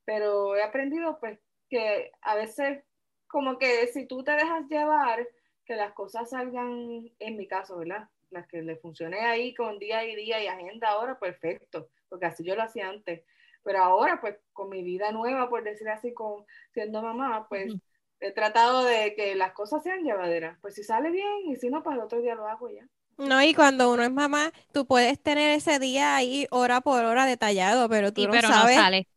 Pero 0.06 0.56
he 0.56 0.64
aprendido 0.64 1.20
pues 1.20 1.40
que 1.70 2.12
a 2.22 2.36
veces 2.36 2.84
como 3.28 3.58
que 3.58 3.88
si 3.88 4.06
tú 4.06 4.24
te 4.24 4.32
dejas 4.32 4.68
llevar, 4.70 5.28
que 5.66 5.76
las 5.76 5.94
cosas 5.94 6.30
salgan, 6.30 7.10
en 7.20 7.38
mi 7.38 7.48
caso, 7.48 7.78
¿verdad? 7.78 8.10
Las 8.30 8.48
que 8.48 8.62
le 8.62 8.78
funcioné 8.78 9.20
ahí 9.20 9.54
con 9.54 9.80
día 9.80 10.06
y 10.06 10.16
día 10.16 10.42
y 10.42 10.48
agenda 10.48 10.90
ahora, 10.90 11.20
perfecto, 11.20 11.90
porque 12.10 12.26
así 12.26 12.44
yo 12.44 12.56
lo 12.56 12.64
hacía 12.64 12.90
antes. 12.90 13.24
Pero 13.64 13.84
ahora, 13.84 14.20
pues, 14.22 14.38
con 14.54 14.70
mi 14.70 14.84
vida 14.84 15.12
nueva, 15.12 15.50
por 15.50 15.64
decir 15.64 15.90
así, 15.90 16.14
con 16.14 16.46
siendo 16.74 17.02
mamá, 17.02 17.48
pues, 17.50 17.74
he 18.20 18.32
tratado 18.32 18.84
de 18.84 19.14
que 19.16 19.36
las 19.36 19.54
cosas 19.54 19.84
sean 19.84 20.04
llevaderas. 20.04 20.58
Pues 20.62 20.76
si 20.76 20.84
sale 20.84 21.12
bien 21.12 21.48
y 21.48 21.56
si 21.56 21.70
no, 21.70 21.84
pues 21.84 21.96
el 21.96 22.02
otro 22.04 22.22
día 22.22 22.36
lo 22.36 22.48
hago 22.48 22.70
ya. 22.70 22.88
No, 23.18 23.42
y 23.42 23.54
cuando 23.54 23.92
uno 23.92 24.04
es 24.04 24.12
mamá, 24.12 24.52
tú 24.72 24.86
puedes 24.86 25.20
tener 25.22 25.52
ese 25.58 25.80
día 25.80 26.16
ahí 26.16 26.46
hora 26.52 26.82
por 26.82 27.04
hora 27.04 27.26
detallado, 27.26 27.90
pero 27.90 28.14
tú 28.14 28.22
Sí, 28.22 28.28
no 28.28 28.34
pero 28.34 28.48
no 28.50 28.54
sabes, 28.54 28.78
sale. 28.78 29.08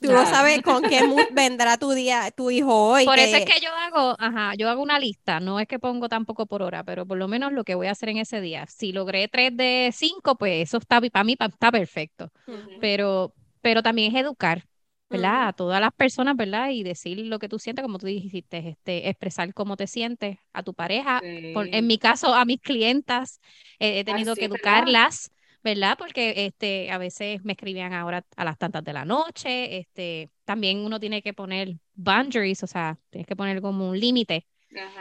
tú 0.00 0.12
no 0.12 0.26
sabes 0.26 0.62
con 0.62 0.84
qué 0.86 1.02
mood 1.02 1.26
vendrá 1.34 1.78
tu 1.78 1.92
día, 1.92 2.30
tu 2.36 2.50
hijo 2.50 2.90
hoy. 2.90 3.06
Por 3.06 3.18
eso 3.18 3.36
es 3.36 3.44
que 3.44 3.60
yo 3.60 3.70
hago, 3.74 4.14
ajá, 4.18 4.54
yo 4.56 4.68
hago 4.68 4.82
una 4.82 4.98
lista, 4.98 5.40
no 5.40 5.58
es 5.58 5.66
que 5.68 5.78
pongo 5.78 6.08
tampoco 6.08 6.46
por 6.46 6.62
hora, 6.62 6.84
pero 6.84 7.06
por 7.06 7.16
lo 7.18 7.28
menos 7.28 7.52
lo 7.52 7.64
que 7.64 7.74
voy 7.74 7.86
a 7.86 7.92
hacer 7.92 8.10
en 8.10 8.18
ese 8.18 8.40
día. 8.42 8.66
Si 8.66 8.92
logré 8.92 9.28
tres 9.28 9.56
de 9.56 9.90
cinco, 9.94 10.36
pues 10.36 10.62
eso 10.68 10.78
está 10.78 11.00
para 11.00 11.24
mí 11.24 11.36
pa- 11.36 11.46
está 11.46 11.72
perfecto. 11.72 12.30
Pero, 12.78 13.34
pero 13.60 13.82
también 13.82 14.14
es 14.14 14.22
educar, 14.22 14.66
¿verdad? 15.10 15.48
A 15.48 15.52
todas 15.52 15.80
las 15.80 15.92
personas, 15.92 16.36
¿verdad? 16.36 16.70
Y 16.70 16.82
decir 16.82 17.18
lo 17.26 17.38
que 17.38 17.48
tú 17.48 17.58
sientes, 17.58 17.82
como 17.82 17.98
tú 17.98 18.06
dijiste, 18.06 18.58
este, 18.68 19.08
expresar 19.08 19.52
cómo 19.54 19.76
te 19.76 19.86
sientes 19.86 20.38
a 20.52 20.62
tu 20.62 20.74
pareja. 20.74 21.24
Por- 21.52 21.68
en 21.72 21.86
mi 21.86 21.98
caso, 21.98 22.34
a 22.34 22.44
mis 22.44 22.60
clientas, 22.60 23.40
eh, 23.78 24.00
he 24.00 24.04
tenido 24.04 24.36
que 24.36 24.46
educarlas, 24.46 25.30
¿verdad? 25.62 25.96
Porque 25.98 26.46
este, 26.46 26.90
a 26.90 26.98
veces 26.98 27.44
me 27.44 27.52
escribían 27.52 27.92
ahora 27.92 28.24
a 28.36 28.44
las 28.44 28.58
tantas 28.58 28.84
de 28.84 28.92
la 28.92 29.04
noche. 29.04 29.78
Este, 29.78 30.30
también 30.44 30.78
uno 30.78 31.00
tiene 31.00 31.22
que 31.22 31.34
poner 31.34 31.76
boundaries, 31.94 32.62
o 32.62 32.66
sea, 32.66 32.98
tienes 33.10 33.26
que 33.26 33.36
poner 33.36 33.60
como 33.60 33.88
un 33.90 33.98
límite. 34.00 34.46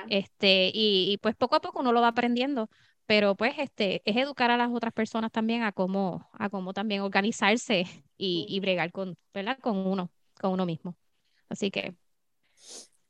Este, 0.08 0.72
y, 0.74 1.12
y 1.14 1.18
pues 1.20 1.36
poco 1.36 1.56
a 1.56 1.62
poco 1.62 1.80
uno 1.82 1.92
lo 1.92 2.02
va 2.02 2.10
aprendiendo. 2.10 2.70
Pero 3.10 3.36
pues 3.36 3.56
este, 3.60 4.04
es 4.06 4.18
educar 4.18 4.52
a 4.52 4.58
las 4.58 4.72
otras 4.72 4.94
personas 4.94 5.32
también 5.32 5.64
a 5.64 5.74
cómo, 5.74 6.30
a 6.34 6.50
cómo 6.52 6.74
también 6.74 7.02
organizarse 7.02 7.86
y, 8.18 8.46
y 8.50 8.60
bregar 8.62 8.92
con, 8.92 9.18
¿verdad? 9.34 9.60
Con 9.60 9.78
uno, 9.88 10.12
con 10.42 10.52
uno 10.54 10.66
mismo. 10.68 10.96
Así 11.50 11.72
que, 11.72 11.96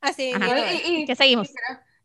Así 0.01 0.33
Ajá. 0.35 0.73
Y- 0.88 1.05
¿qué 1.05 1.15
seguimos? 1.15 1.49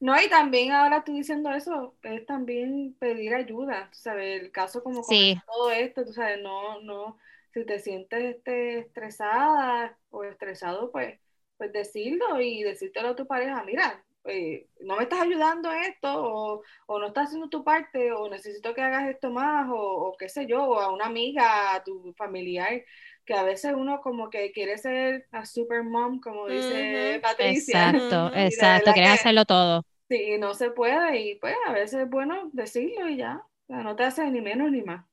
no, 0.01 0.21
y 0.21 0.29
también 0.29 0.73
ahora 0.73 1.05
tú 1.05 1.13
diciendo 1.15 1.51
eso, 1.53 1.97
es 2.03 2.27
también 2.27 2.95
pedir 2.99 3.35
ayuda, 3.35 3.89
tú 3.93 3.99
sabes, 3.99 4.43
el 4.43 4.53
caso 4.53 4.83
como 4.83 5.05
con 5.07 5.17
Sí. 5.17 5.41
todo 5.47 5.71
esto, 5.71 6.05
tú 6.05 6.13
sabes, 6.13 6.43
no, 6.43 6.81
no, 6.83 7.19
si 7.53 7.65
te 7.65 7.79
sientes 7.79 8.37
este, 8.37 8.81
estresada 8.81 9.97
o 10.11 10.25
estresado, 10.25 10.91
pues, 10.93 11.19
pues 11.57 11.73
decirlo 11.73 12.41
y 12.41 12.63
decírtelo 12.65 13.11
a 13.11 13.17
tu 13.17 13.27
pareja, 13.27 13.63
mira, 13.65 14.05
eh, 14.27 14.69
no 14.81 14.97
me 14.97 15.05
estás 15.05 15.21
ayudando 15.23 15.73
en 15.73 15.83
esto, 15.85 16.09
o, 16.15 16.63
o 16.87 16.99
no 16.99 17.07
estás 17.09 17.27
haciendo 17.27 17.49
tu 17.49 17.65
parte, 17.65 18.13
o 18.13 18.29
necesito 18.29 18.75
que 18.75 18.83
hagas 18.83 19.09
esto 19.09 19.31
más, 19.31 19.69
o, 19.71 19.77
o 19.77 20.17
qué 20.17 20.29
sé 20.29 20.47
yo, 20.47 20.65
o 20.65 20.81
a 20.81 20.93
una 20.93 21.07
amiga, 21.07 21.75
a 21.75 21.85
tu 21.85 22.13
familiar, 22.15 22.83
que 23.25 23.35
a 23.35 23.43
veces 23.43 23.73
uno 23.77 24.01
como 24.01 24.31
que 24.31 24.53
quiere 24.53 24.79
ser 24.79 25.27
a 25.33 25.45
super 25.47 25.83
mom, 25.85 26.21
como 26.21 26.49
dice. 26.49 27.21
Patricia. 27.23 27.91
Exacto, 27.91 28.31
exacto, 28.35 28.93
quieres 28.93 29.11
que- 29.11 29.15
hacerlo 29.21 29.45
todo. 29.45 29.85
Sí, 30.09 30.39
no 30.39 30.55
se 30.55 30.71
puede 30.71 31.19
y 31.21 31.35
pues 31.37 31.55
a 31.67 31.73
veces 31.73 32.03
es 32.03 32.11
bueno 32.11 32.51
decirlo 32.53 33.09
y 33.09 33.17
ya. 33.17 33.37
O 33.65 33.67
sea, 33.67 33.83
no 33.83 33.97
te 33.97 34.05
hace 34.05 34.31
ni 34.31 34.41
menos 34.43 34.71
ni 34.71 34.83
más. 34.83 35.05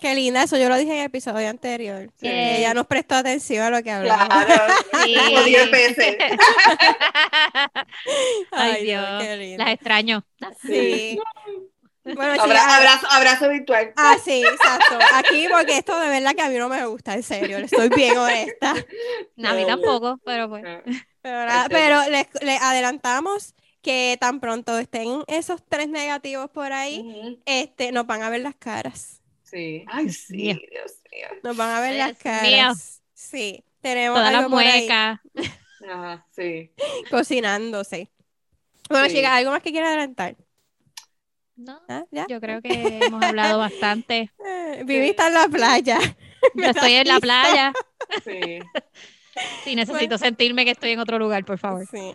Qué 0.00 0.14
linda, 0.14 0.44
eso 0.44 0.56
yo 0.56 0.68
lo 0.68 0.76
dije 0.76 0.92
en 0.92 0.98
el 1.00 1.06
episodio 1.06 1.48
anterior. 1.48 2.10
Sí. 2.16 2.28
Ella 2.28 2.74
nos 2.74 2.86
prestó 2.86 3.16
atención 3.16 3.64
a 3.64 3.70
lo 3.70 3.82
que 3.82 3.90
hablamos. 3.90 4.44
Claro, 4.44 4.74
Sí. 5.04 5.14
como 5.14 5.42
10 5.42 5.70
veces. 5.70 6.16
Ay, 8.52 8.84
Dios, 8.84 9.06
Dios, 9.06 9.22
qué 9.22 9.36
lindo. 9.36 9.64
las 9.64 9.74
extraño. 9.74 10.24
Sí. 10.62 11.18
Bueno, 12.02 12.42
Abra- 12.42 12.44
chicas, 12.44 12.66
abrazo, 12.78 13.06
abrazo 13.10 13.48
virtual. 13.50 13.92
Ah, 13.96 14.16
sí, 14.24 14.42
exacto. 14.42 14.98
Aquí, 15.14 15.46
porque 15.50 15.78
esto 15.78 15.98
de 16.00 16.08
verdad 16.08 16.34
que 16.34 16.42
a 16.42 16.48
mí 16.48 16.56
no 16.56 16.68
me 16.68 16.84
gusta, 16.86 17.14
en 17.14 17.22
serio. 17.22 17.58
Estoy 17.58 17.88
bien 17.90 18.16
honesta. 18.16 18.74
No, 19.36 19.50
a 19.50 19.54
mí 19.54 19.66
tampoco, 19.66 20.18
pero 20.24 20.48
pues. 20.48 20.64
Pero, 21.22 21.52
pero 21.68 22.08
les, 22.08 22.26
les 22.40 22.60
adelantamos 22.62 23.54
que 23.82 24.16
tan 24.18 24.40
pronto 24.40 24.78
estén 24.78 25.22
esos 25.26 25.62
tres 25.68 25.88
negativos 25.88 26.50
por 26.50 26.72
ahí, 26.72 27.38
este, 27.44 27.92
nos 27.92 28.06
van 28.06 28.22
a 28.22 28.30
ver 28.30 28.40
las 28.40 28.54
caras. 28.56 29.19
Sí. 29.50 29.84
Ay, 29.88 30.04
Dios 30.04 30.16
sí, 30.16 30.36
mío. 30.36 30.58
Dios 30.70 30.92
mío. 31.10 31.28
Nos 31.42 31.56
van 31.56 31.70
a 31.70 31.80
ver 31.80 31.96
las 31.96 32.08
mío. 32.10 32.18
caras. 32.22 33.02
Sí, 33.14 33.64
tenemos 33.80 34.18
Todas 34.18 34.32
las 34.32 34.44
algo 34.44 34.58
ahí 34.58 34.64
muecas. 34.86 35.20
Ajá, 35.88 36.26
sí. 36.30 36.70
cocinándose. 37.10 38.10
Bueno, 38.88 39.08
Sí. 39.08 39.16
chicas, 39.16 39.32
¿algo 39.32 39.50
más 39.50 39.62
que 39.62 39.70
quiera 39.72 39.88
adelantar? 39.88 40.36
No, 41.56 41.80
¿Ah? 41.88 42.04
¿Ya? 42.10 42.26
yo 42.28 42.40
creo 42.40 42.62
que 42.62 43.00
hemos 43.02 43.22
hablado 43.22 43.58
bastante. 43.58 44.30
Eh, 44.72 44.82
Vivi 44.84 45.10
está 45.10 45.26
en 45.28 45.34
la 45.34 45.48
playa. 45.48 45.98
Yo 46.54 46.64
estoy 46.70 46.92
en 46.94 47.08
la 47.08 47.18
playa. 47.18 47.72
Sí. 48.24 48.60
Sí, 49.64 49.74
necesito 49.74 50.16
sentirme 50.16 50.64
que 50.64 50.70
estoy 50.70 50.92
en 50.92 51.00
otro 51.00 51.18
lugar, 51.18 51.44
por 51.44 51.58
favor. 51.58 51.86
Sí. 51.90 52.14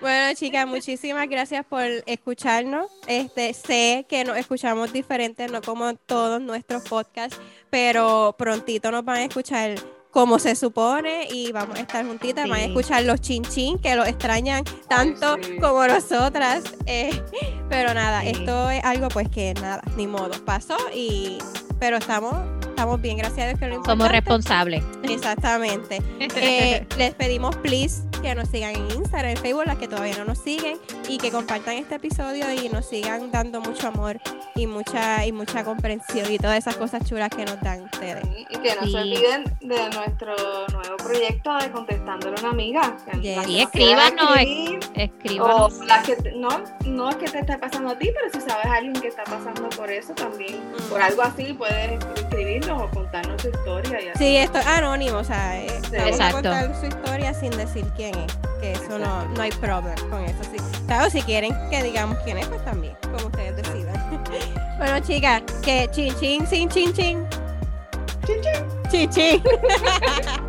Bueno, 0.00 0.34
chicas, 0.34 0.66
muchísimas 0.66 1.28
gracias 1.28 1.64
por 1.66 1.84
escucharnos. 2.06 2.86
Este, 3.06 3.52
sé 3.54 4.06
que 4.08 4.24
nos 4.24 4.36
escuchamos 4.36 4.92
diferentes, 4.92 5.50
no 5.50 5.60
como 5.62 5.94
todos 5.94 6.40
nuestros 6.40 6.82
podcasts, 6.84 7.38
pero 7.70 8.34
prontito 8.38 8.90
nos 8.90 9.04
van 9.04 9.16
a 9.18 9.24
escuchar 9.24 9.74
como 10.10 10.38
se 10.38 10.54
supone 10.56 11.28
y 11.30 11.52
vamos 11.52 11.76
a 11.78 11.82
estar 11.82 12.06
juntitas, 12.06 12.48
van 12.48 12.58
a 12.60 12.62
Sí. 12.64 12.68
escuchar 12.70 13.02
los 13.02 13.20
chin 13.20 13.42
chin 13.44 13.78
que 13.78 13.94
los 13.96 14.08
extrañan 14.08 14.64
tanto 14.88 15.36
sí. 15.42 15.58
como 15.58 15.86
nosotras. 15.86 16.64
eh, 16.86 17.10
pero 17.68 17.92
nada, 17.92 18.22
Sí. 18.22 18.28
esto 18.28 18.70
es 18.70 18.82
algo 18.84 19.08
pues 19.08 19.28
que 19.28 19.52
nada, 19.54 19.82
ni 19.96 20.06
modo, 20.06 20.30
pasó 20.44 20.76
y 20.94 21.36
pero 21.78 21.98
estamos 21.98 22.34
estamos 22.68 23.00
bien, 23.00 23.16
gracias 23.18 23.40
a 23.40 23.46
Dios 23.48 23.58
que 23.58 23.66
lo 23.68 23.84
Somos 23.84 24.08
responsables. 24.10 24.82
Exactamente. 25.02 26.00
Eh, 26.36 26.86
les 26.98 27.14
pedimos, 27.14 27.56
please, 27.56 28.02
que 28.26 28.34
nos 28.34 28.48
sigan 28.48 28.74
en 28.74 28.90
Instagram, 28.90 29.30
en 29.30 29.36
Facebook, 29.36 29.66
las 29.66 29.78
que 29.78 29.86
todavía 29.86 30.16
no 30.18 30.24
nos 30.24 30.38
siguen, 30.38 30.78
y 31.08 31.18
que 31.18 31.30
compartan 31.30 31.74
este 31.74 31.96
episodio 31.96 32.52
y 32.52 32.68
nos 32.68 32.86
sigan 32.86 33.30
dando 33.30 33.60
mucho 33.60 33.88
amor 33.88 34.18
y 34.54 34.66
mucha 34.66 35.24
y 35.26 35.32
mucha 35.32 35.64
comprensión 35.64 36.30
y 36.32 36.38
todas 36.38 36.58
esas 36.58 36.76
cosas 36.76 37.04
chulas 37.08 37.28
que 37.30 37.44
nos 37.44 37.60
dan 37.60 37.82
ustedes. 37.84 38.24
Sí, 38.24 38.46
Y 38.50 38.56
que 38.58 38.74
no 38.74 38.82
Sí. 38.82 38.92
se 38.92 38.98
olviden 38.98 39.44
de 39.60 39.90
nuestro 39.90 40.34
nuevo 40.72 40.96
proyecto 40.96 41.54
de 41.58 41.70
Contestándole 41.70 42.36
a 42.36 42.40
una 42.40 42.50
amiga. 42.50 42.96
Yes. 43.20 43.20
quieran 43.20 43.50
escríbanos, 43.50 44.30
Escríbanos. 44.94 45.78
O 45.80 45.84
las 45.84 46.04
que 46.04 46.16
no, 46.36 46.48
no 46.86 47.10
es 47.10 47.16
que 47.16 47.26
te 47.26 47.38
esté 47.40 47.58
pasando 47.58 47.90
a 47.90 47.98
ti, 47.98 48.10
pero 48.14 48.32
si 48.32 48.40
sabes 48.48 48.66
a 48.66 48.74
alguien 48.74 48.94
que 48.94 49.08
está 49.08 49.24
pasando 49.24 49.68
por 49.70 49.90
eso 49.90 50.14
también, 50.14 50.56
Mm. 50.72 50.88
por 50.90 51.02
algo 51.02 51.22
así, 51.22 51.52
puedes 51.52 51.98
escribirnos 52.16 52.82
o 52.82 52.90
contarnos 52.90 53.40
su 53.42 53.48
historia. 53.48 54.00
Y 54.02 54.08
así. 54.08 54.18
Sí, 54.18 54.36
esto 54.36 54.58
es 54.58 54.66
anónimo, 54.66 55.18
o 55.18 55.24
sea, 55.24 55.60
eh, 55.60 55.68
Sí. 55.68 55.90
vamos 55.96 56.06
Exacto. 56.10 56.38
a 56.38 56.42
contar 56.42 56.80
su 56.80 56.86
historia 56.86 57.34
sin 57.34 57.50
decir 57.56 57.84
quién 57.96 58.14
es, 58.18 58.32
que 58.60 58.72
eso 58.72 58.98
no, 58.98 59.26
no 59.26 59.42
hay 59.42 59.50
problema 59.52 59.94
con 60.10 60.24
eso. 60.24 60.42
Sí. 60.44 60.56
Claro, 60.86 61.10
si 61.10 61.22
quieren 61.22 61.54
que 61.70 61.82
digamos 61.82 62.18
quién 62.24 62.38
es, 62.38 62.46
pues 62.46 62.64
también, 62.64 62.96
como 63.02 63.26
ustedes 63.26 63.56
decidan. 63.56 64.22
bueno, 64.78 65.00
chicas, 65.00 65.42
que 65.62 65.88
chin 65.90 66.14
chin, 66.20 66.46
sin 66.46 66.68
chin 66.68 66.92
chin. 66.92 67.26
Chin 68.26 68.40
chin. 68.42 68.90
Chin 68.90 69.10
chin. 69.10 69.42